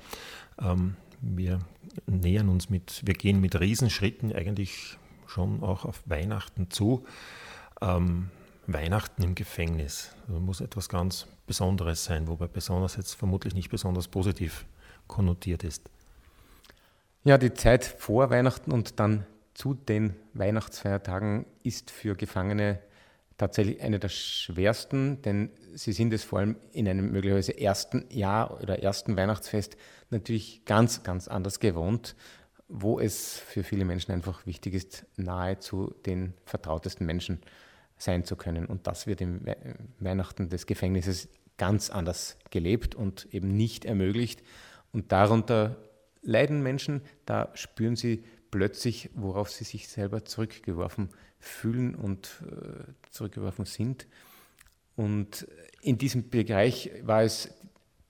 Ähm, 0.61 0.97
wir 1.21 1.61
nähern 2.07 2.49
uns 2.49 2.71
mit, 2.71 3.03
wir 3.05 3.15
gehen 3.15 3.41
mit 3.41 3.59
Riesenschritten 3.59 4.33
eigentlich 4.33 4.97
schon 5.27 5.62
auch 5.62 5.85
auf 5.85 6.03
Weihnachten 6.07 6.71
zu. 6.71 7.05
Ähm, 7.81 8.31
Weihnachten 8.67 9.23
im 9.23 9.35
Gefängnis 9.35 10.11
also 10.27 10.41
muss 10.41 10.61
etwas 10.61 10.89
ganz 10.89 11.27
Besonderes 11.47 12.05
sein, 12.05 12.27
wobei 12.27 12.49
besonders 12.49 12.97
jetzt 12.97 13.15
vermutlich 13.15 13.55
nicht 13.55 13.71
besonders 13.71 14.09
positiv 14.09 14.67
konnotiert 15.07 15.62
ist. 15.62 15.89
Ja, 17.27 17.39
die 17.39 17.53
Zeit 17.53 17.85
vor 17.85 18.31
Weihnachten 18.31 18.71
und 18.71 19.01
dann 19.01 19.27
zu 19.53 19.75
den 19.75 20.15
Weihnachtsfeiertagen 20.35 21.45
ist 21.65 21.91
für 21.91 22.15
Gefangene 22.15 22.79
tatsächlich 23.37 23.83
eine 23.83 23.99
der 23.99 24.11
schwersten, 24.11 25.23
denn 25.23 25.51
sie 25.75 25.91
sind 25.91 26.12
es 26.12 26.23
vor 26.23 26.39
allem 26.39 26.55
in 26.71 26.87
einem 26.87 27.11
möglicherweise 27.11 27.59
ersten 27.59 28.05
Jahr 28.11 28.62
oder 28.62 28.81
ersten 28.81 29.17
Weihnachtsfest 29.17 29.77
natürlich 30.11 30.65
ganz, 30.67 31.03
ganz 31.03 31.27
anders 31.27 31.59
gewohnt, 31.59 32.15
wo 32.69 33.01
es 33.01 33.37
für 33.41 33.65
viele 33.65 33.85
Menschen 33.85 34.12
einfach 34.12 34.47
wichtig 34.47 34.75
ist, 34.75 35.05
nahe 35.17 35.59
zu 35.59 35.97
den 36.07 36.33
vertrautesten 36.45 37.07
Menschen 37.07 37.41
sein 37.99 38.23
zu 38.23 38.37
können. 38.37 38.67
Und 38.67 38.87
das 38.87 39.09
wird 39.09 39.21
im 39.21 39.41
Weihnachten 39.99 40.49
des 40.49 40.67
Gefängnisses 40.67 41.29
ganz 41.57 41.91
anders 41.91 42.39
gelebt 42.51 42.95
und 42.95 43.27
eben 43.35 43.49
nicht 43.57 43.85
ermöglicht. 43.85 44.45
Und 44.93 45.11
darunter 45.11 45.77
leiden 46.27 46.62
Menschen, 46.62 47.03
da 47.25 47.51
spüren 47.55 47.97
sie 47.97 48.25
plötzlich, 48.51 49.11
worauf 49.15 49.51
sie 49.51 49.65
sich 49.65 49.89
selber 49.89 50.25
zurückgeworfen 50.25 51.11
fühlen 51.39 51.95
und 51.95 52.43
äh, 52.47 53.11
zurückgeworfen 53.11 53.65
sind. 53.65 54.07
Und 54.97 55.47
in 55.83 55.99
diesem 55.99 56.31
Bereich 56.31 56.91
war 57.03 57.23
es 57.23 57.51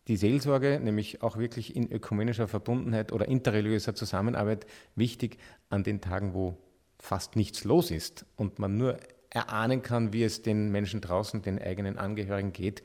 die 0.09 0.17
Seelsorge, 0.17 0.81
nämlich 0.81 1.23
auch 1.23 1.37
wirklich 1.37 1.75
in 1.75 1.91
ökumenischer 1.91 2.47
Verbundenheit 2.47 3.13
oder 3.13 3.27
interreligiöser 3.27 3.95
Zusammenarbeit 3.95 4.67
wichtig 4.95 5.39
an 5.69 5.83
den 5.83 6.01
Tagen, 6.01 6.33
wo 6.33 6.57
fast 6.99 7.37
nichts 7.37 7.65
los 7.65 7.91
ist 7.91 8.25
und 8.37 8.59
man 8.59 8.77
nur 8.77 8.99
erahnen 9.31 9.83
kann, 9.83 10.13
wie 10.13 10.23
es 10.23 10.43
den 10.43 10.71
Menschen 10.71 11.01
draußen, 11.01 11.43
den 11.43 11.61
eigenen 11.61 11.99
Angehörigen 11.99 12.53
geht, 12.53 12.83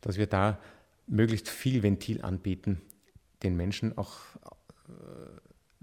dass 0.00 0.18
wir 0.18 0.26
da 0.26 0.58
möglichst 1.06 1.48
viel 1.48 1.82
Ventil 1.82 2.22
anbieten, 2.22 2.82
den 3.42 3.56
Menschen 3.56 3.96
auch 3.96 4.18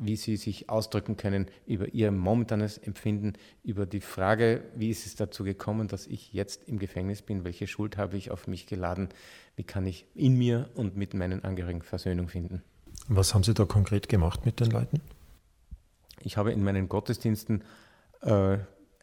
wie 0.02 0.16
sie 0.16 0.36
sich 0.36 0.70
ausdrücken 0.70 1.16
können 1.16 1.46
über 1.68 1.94
ihr 1.94 2.12
momentanes 2.12 2.78
Empfinden, 2.78 3.34
über 3.64 3.86
die 3.86 4.02
Frage, 4.02 4.64
wie 4.76 4.90
ist 4.90 5.06
es 5.06 5.16
dazu 5.16 5.44
gekommen, 5.44 5.88
dass 5.88 6.08
ich 6.08 6.34
jetzt 6.34 6.68
im 6.68 6.80
Gefängnis 6.80 7.22
bin, 7.22 7.44
welche 7.44 7.68
Schuld 7.68 7.98
habe 7.98 8.18
ich 8.18 8.32
auf 8.32 8.48
mich 8.48 8.66
geladen, 8.66 9.10
wie 9.56 9.64
kann 9.64 9.86
ich 9.86 10.08
in 10.16 10.38
mir 10.38 10.70
und 10.74 10.98
mit 10.98 11.14
meinen 11.14 11.44
Angehörigen 11.44 11.84
Versöhnung 11.84 12.30
finden. 12.30 12.64
Was 13.08 13.34
haben 13.34 13.44
Sie 13.44 13.54
da 13.54 13.66
konkret 13.66 14.10
gemacht 14.10 14.46
mit 14.46 14.60
den 14.60 14.72
Leuten? 14.72 15.02
Ich 16.24 16.38
habe 16.38 16.52
in 16.52 16.64
meinen 16.64 16.90
Gottesdiensten 16.90 17.64
äh, 18.22 18.58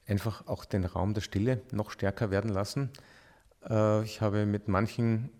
einfach 0.06 0.46
auch 0.46 0.64
den 0.64 0.84
Raum 0.84 1.14
der 1.14 1.20
Stille 1.20 1.62
noch 1.72 1.90
stärker 1.90 2.30
werden 2.30 2.50
lassen. 2.50 2.90
Äh, 3.68 4.02
ich 4.02 4.20
habe 4.20 4.46
mit 4.46 4.66
manchen 4.66 5.30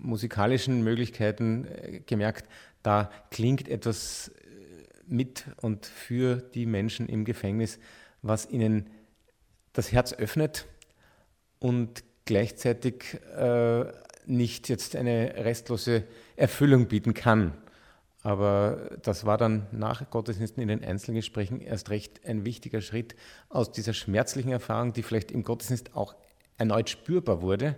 musikalischen 0.00 0.82
Möglichkeiten 0.82 1.66
äh, 1.66 2.00
gemerkt, 2.00 2.48
da 2.84 3.10
klingt 3.30 3.66
etwas 3.66 4.30
mit 5.06 5.46
und 5.60 5.86
für 5.86 6.36
die 6.36 6.66
Menschen 6.66 7.08
im 7.08 7.24
Gefängnis, 7.24 7.80
was 8.22 8.48
ihnen 8.48 8.88
das 9.72 9.90
Herz 9.90 10.12
öffnet 10.12 10.66
und 11.58 12.04
gleichzeitig 12.26 13.18
äh, 13.36 13.84
nicht 14.26 14.68
jetzt 14.68 14.96
eine 14.96 15.34
restlose 15.44 16.04
Erfüllung 16.36 16.86
bieten 16.86 17.14
kann. 17.14 17.54
Aber 18.22 18.90
das 19.02 19.26
war 19.26 19.36
dann 19.36 19.66
nach 19.72 20.08
Gottesdiensten 20.10 20.62
in 20.62 20.68
den 20.68 20.84
Einzelgesprächen 20.84 21.60
erst 21.60 21.90
recht 21.90 22.24
ein 22.26 22.44
wichtiger 22.44 22.80
Schritt 22.80 23.14
aus 23.48 23.72
dieser 23.72 23.92
schmerzlichen 23.92 24.52
Erfahrung, 24.52 24.92
die 24.92 25.02
vielleicht 25.02 25.30
im 25.30 25.42
Gottesdienst 25.42 25.94
auch 25.94 26.14
erneut 26.56 26.88
spürbar 26.88 27.42
wurde, 27.42 27.76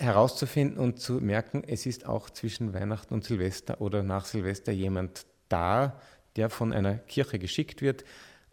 herauszufinden 0.00 0.78
und 0.78 0.98
zu 0.98 1.14
merken, 1.14 1.62
es 1.66 1.86
ist 1.86 2.06
auch 2.06 2.30
zwischen 2.30 2.72
Weihnachten 2.72 3.12
und 3.14 3.24
Silvester 3.24 3.80
oder 3.80 4.02
nach 4.02 4.24
Silvester 4.24 4.72
jemand 4.72 5.26
da, 5.48 6.00
der 6.36 6.48
von 6.48 6.72
einer 6.72 6.94
Kirche 6.94 7.38
geschickt 7.38 7.82
wird 7.82 8.04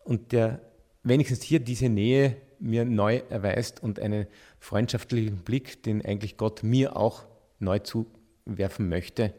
und 0.03 0.31
der 0.31 0.62
wenigstens 1.03 1.41
hier 1.41 1.60
diese 1.60 1.89
Nähe 1.89 2.36
mir 2.60 2.86
neu 2.86 3.21
erweist 3.29 3.81
und 3.81 3.99
einen 3.99 4.27
freundschaftlichen 4.60 5.38
Blick, 5.38 5.83
den 5.83 6.03
eigentlich 6.03 6.38
Gott 6.38 6.63
mir 6.63 6.97
auch 6.97 7.23
neu 7.60 7.79
zuwerfen 7.79 8.89
möchte, 8.89 9.33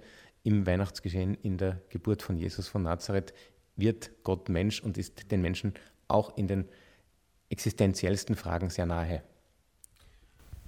im 0.44 0.66
Weihnachtsgeschehen 0.66 1.34
in 1.42 1.58
der 1.58 1.82
Geburt 1.90 2.22
von 2.22 2.38
Jesus 2.38 2.68
von 2.68 2.82
Nazareth 2.84 3.34
wird 3.76 4.10
Gott 4.24 4.48
Mensch 4.48 4.82
und 4.82 4.96
ist 4.96 5.30
den 5.30 5.42
Menschen 5.42 5.74
auch 6.06 6.36
in 6.38 6.48
den 6.48 6.68
existenziellsten 7.50 8.34
Fragen 8.34 8.70
sehr 8.70 8.86
nahe. 8.86 9.22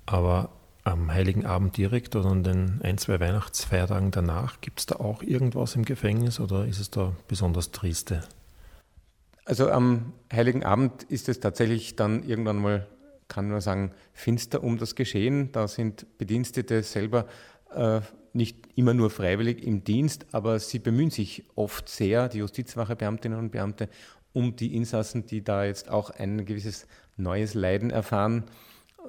Aber 0.07 0.60
am 0.85 1.13
Heiligen 1.13 1.47
Abend 1.47 1.77
direkt 1.77 2.17
oder 2.17 2.31
an 2.31 2.43
den 2.43 2.81
ein, 2.83 2.99
zwei 2.99 3.21
Weihnachtsfeiertagen 3.21 4.11
danach, 4.11 4.61
gibt 4.61 4.81
es 4.81 4.87
da 4.87 4.97
auch 4.97 5.23
irgendwas 5.23 5.77
im 5.77 5.85
Gefängnis 5.85 6.41
oder 6.41 6.67
ist 6.67 6.81
es 6.81 6.91
da 6.91 7.15
besonders 7.29 7.71
triste? 7.71 8.23
Also 9.45 9.71
am 9.71 10.13
Heiligen 10.33 10.65
Abend 10.65 11.03
ist 11.05 11.29
es 11.29 11.41
tatsächlich 11.41 11.97
dann 11.97 12.23
irgendwann 12.23 12.59
mal, 12.59 12.87
kann 13.29 13.51
man 13.51 13.61
sagen, 13.61 13.93
finster 14.13 14.63
um 14.63 14.79
das 14.79 14.95
Geschehen. 14.95 15.53
Da 15.53 15.69
sind 15.69 16.07
Bedienstete 16.19 16.83
selber 16.83 17.27
äh, 17.75 18.01
nicht 18.33 18.69
immer 18.77 18.95
nur 18.95 19.11
freiwillig 19.11 19.65
im 19.65 19.83
Dienst, 19.85 20.27
aber 20.33 20.59
sie 20.59 20.79
bemühen 20.79 21.11
sich 21.11 21.45
oft 21.57 21.89
sehr, 21.89 22.29
die 22.29 22.39
Justizwachebeamtinnen 22.39 23.39
und 23.39 23.51
Beamte, 23.51 23.89
um 24.33 24.55
die 24.55 24.77
Insassen, 24.77 25.27
die 25.27 25.43
da 25.43 25.65
jetzt 25.65 25.89
auch 25.89 26.11
ein 26.11 26.45
gewisses 26.45 26.87
neues 27.17 27.55
Leiden 27.55 27.91
erfahren. 27.91 28.45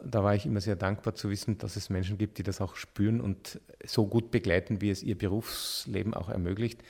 Da 0.04 0.24
war 0.24 0.36
ich 0.36 0.46
immer 0.46 0.62
sehr 0.62 0.76
dankbar 0.76 1.16
zu 1.16 1.30
wissen, 1.30 1.58
dass 1.58 1.76
es 1.76 1.90
Menschen 1.90 2.18
gibt, 2.18 2.38
die 2.38 2.44
das 2.44 2.62
auch 2.62 2.76
spüren 2.76 3.22
und 3.22 3.60
so 3.86 4.08
gut 4.08 4.32
begleiten, 4.32 4.82
wie 4.82 4.90
es 4.90 5.04
ihr 5.04 5.18
Berufsleben 5.18 6.14
auch 6.14 6.30
ermöglicht. 6.30 6.82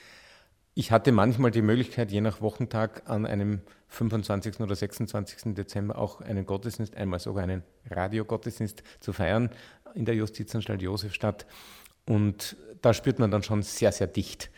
Ich 0.74 0.92
hatte 0.92 1.12
manchmal 1.12 1.52
die 1.52 1.62
Möglichkeit, 1.62 2.12
je 2.12 2.22
nach 2.22 2.40
Wochentag 2.40 3.10
an 3.10 3.26
einem 3.26 3.62
25. 3.90 4.62
oder 4.62 4.74
26. 4.74 5.54
Dezember 5.54 5.98
auch 5.98 6.22
einen 6.22 6.46
Gottesdienst, 6.46 6.96
einmal 6.96 7.20
sogar 7.20 7.44
einen 7.44 7.64
Radiogottesdienst 7.90 8.82
zu 9.02 9.12
feiern 9.12 9.50
in 9.96 10.06
der 10.06 10.16
Justizanstalt 10.16 10.82
Josefstadt. 10.82 11.46
Und 12.06 12.56
da 12.82 12.94
spürt 12.94 13.20
man 13.20 13.32
dann 13.32 13.44
schon 13.44 13.64
sehr, 13.64 13.92
sehr 13.92 14.08
dicht, 14.08 14.50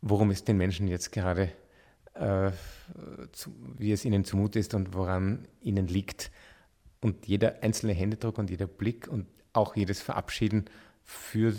worum 0.00 0.30
es 0.30 0.44
den 0.44 0.56
Menschen 0.56 0.88
jetzt 0.88 1.12
gerade, 1.12 1.52
äh, 2.14 2.50
zu, 3.32 3.54
wie 3.76 3.92
es 3.92 4.06
ihnen 4.06 4.24
zumute 4.24 4.58
ist 4.58 4.72
und 4.72 4.94
woran 4.94 5.46
ihnen 5.60 5.86
liegt. 5.86 6.30
Und 7.00 7.26
jeder 7.26 7.62
einzelne 7.62 7.92
Händedruck 7.92 8.38
und 8.38 8.50
jeder 8.50 8.66
Blick 8.66 9.08
und 9.08 9.26
auch 9.52 9.74
jedes 9.74 10.00
Verabschieden 10.00 10.66
für 11.02 11.54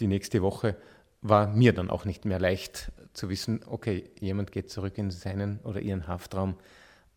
die 0.00 0.06
nächste 0.06 0.42
Woche 0.42 0.76
war 1.22 1.48
mir 1.48 1.72
dann 1.72 1.90
auch 1.90 2.04
nicht 2.04 2.24
mehr 2.24 2.38
leicht 2.38 2.92
zu 3.12 3.28
wissen, 3.28 3.60
okay, 3.66 4.10
jemand 4.20 4.52
geht 4.52 4.70
zurück 4.70 4.98
in 4.98 5.10
seinen 5.10 5.60
oder 5.60 5.80
ihren 5.80 6.06
Haftraum 6.06 6.56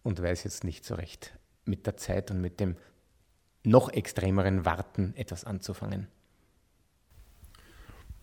und 0.03 0.21
weiß 0.21 0.43
jetzt 0.43 0.63
nicht 0.63 0.85
so 0.85 0.95
recht 0.95 1.33
mit 1.65 1.85
der 1.85 1.97
Zeit 1.97 2.31
und 2.31 2.41
mit 2.41 2.59
dem 2.59 2.75
noch 3.63 3.89
extremeren 3.89 4.65
Warten 4.65 5.13
etwas 5.15 5.43
anzufangen. 5.43 6.07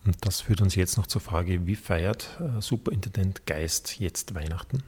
Und 0.05 0.25
das 0.25 0.41
führt 0.41 0.61
uns 0.61 0.75
jetzt 0.75 0.97
noch 0.97 1.07
zur 1.07 1.21
Frage, 1.21 1.67
wie 1.67 1.75
feiert 1.75 2.39
äh, 2.39 2.61
Superintendent 2.61 3.45
Geist 3.45 3.99
jetzt 3.99 4.33
Weihnachten? 4.33 4.83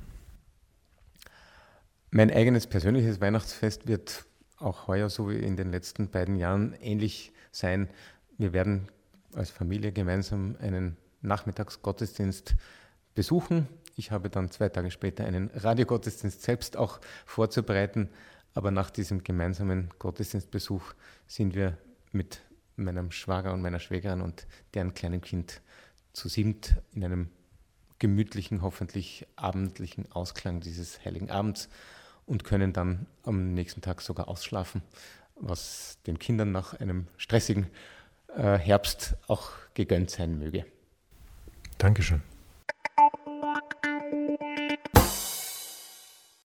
Mein 2.11 2.31
eigenes 2.31 2.65
persönliches 2.65 3.21
Weihnachtsfest 3.21 3.87
wird 3.87 4.25
auch 4.57 4.87
heuer, 4.87 5.09
so 5.11 5.29
wie 5.29 5.37
in 5.37 5.55
den 5.55 5.71
letzten 5.71 6.09
beiden 6.09 6.37
Jahren, 6.37 6.73
ähnlich 6.81 7.33
sein. 7.51 7.87
Wir 8.39 8.51
werden 8.51 8.87
als 9.35 9.51
Familie 9.51 9.91
gemeinsam 9.91 10.55
einen 10.59 10.97
Nachmittagsgottesdienst 11.21 12.55
besuchen. 13.13 13.67
Ich 13.95 14.09
habe 14.09 14.31
dann 14.31 14.49
zwei 14.49 14.69
Tage 14.69 14.89
später 14.89 15.23
einen 15.23 15.51
Radiogottesdienst 15.53 16.41
selbst 16.41 16.77
auch 16.77 16.99
vorzubereiten. 17.25 18.09
Aber 18.55 18.71
nach 18.71 18.89
diesem 18.89 19.23
gemeinsamen 19.23 19.91
Gottesdienstbesuch 19.99 20.95
sind 21.27 21.53
wir 21.53 21.77
mit 22.11 22.41
meinem 22.75 23.11
Schwager 23.11 23.53
und 23.53 23.61
meiner 23.61 23.79
Schwägerin 23.79 24.21
und 24.21 24.47
deren 24.73 24.95
kleinem 24.95 25.21
Kind 25.21 25.61
zu 26.13 26.27
siebt 26.27 26.73
in 26.91 27.03
einem 27.03 27.29
gemütlichen, 27.99 28.63
hoffentlich 28.63 29.27
abendlichen 29.35 30.11
Ausklang 30.11 30.59
dieses 30.59 31.05
heiligen 31.05 31.29
Abends 31.29 31.69
und 32.29 32.43
können 32.43 32.73
dann 32.73 33.07
am 33.23 33.53
nächsten 33.55 33.81
Tag 33.81 34.01
sogar 34.01 34.27
ausschlafen, 34.27 34.83
was 35.35 35.97
den 36.05 36.19
Kindern 36.19 36.51
nach 36.51 36.79
einem 36.79 37.07
stressigen 37.17 37.67
äh, 38.37 38.57
Herbst 38.57 39.15
auch 39.27 39.51
gegönnt 39.73 40.11
sein 40.11 40.37
möge. 40.37 40.65
Dankeschön. 41.79 42.21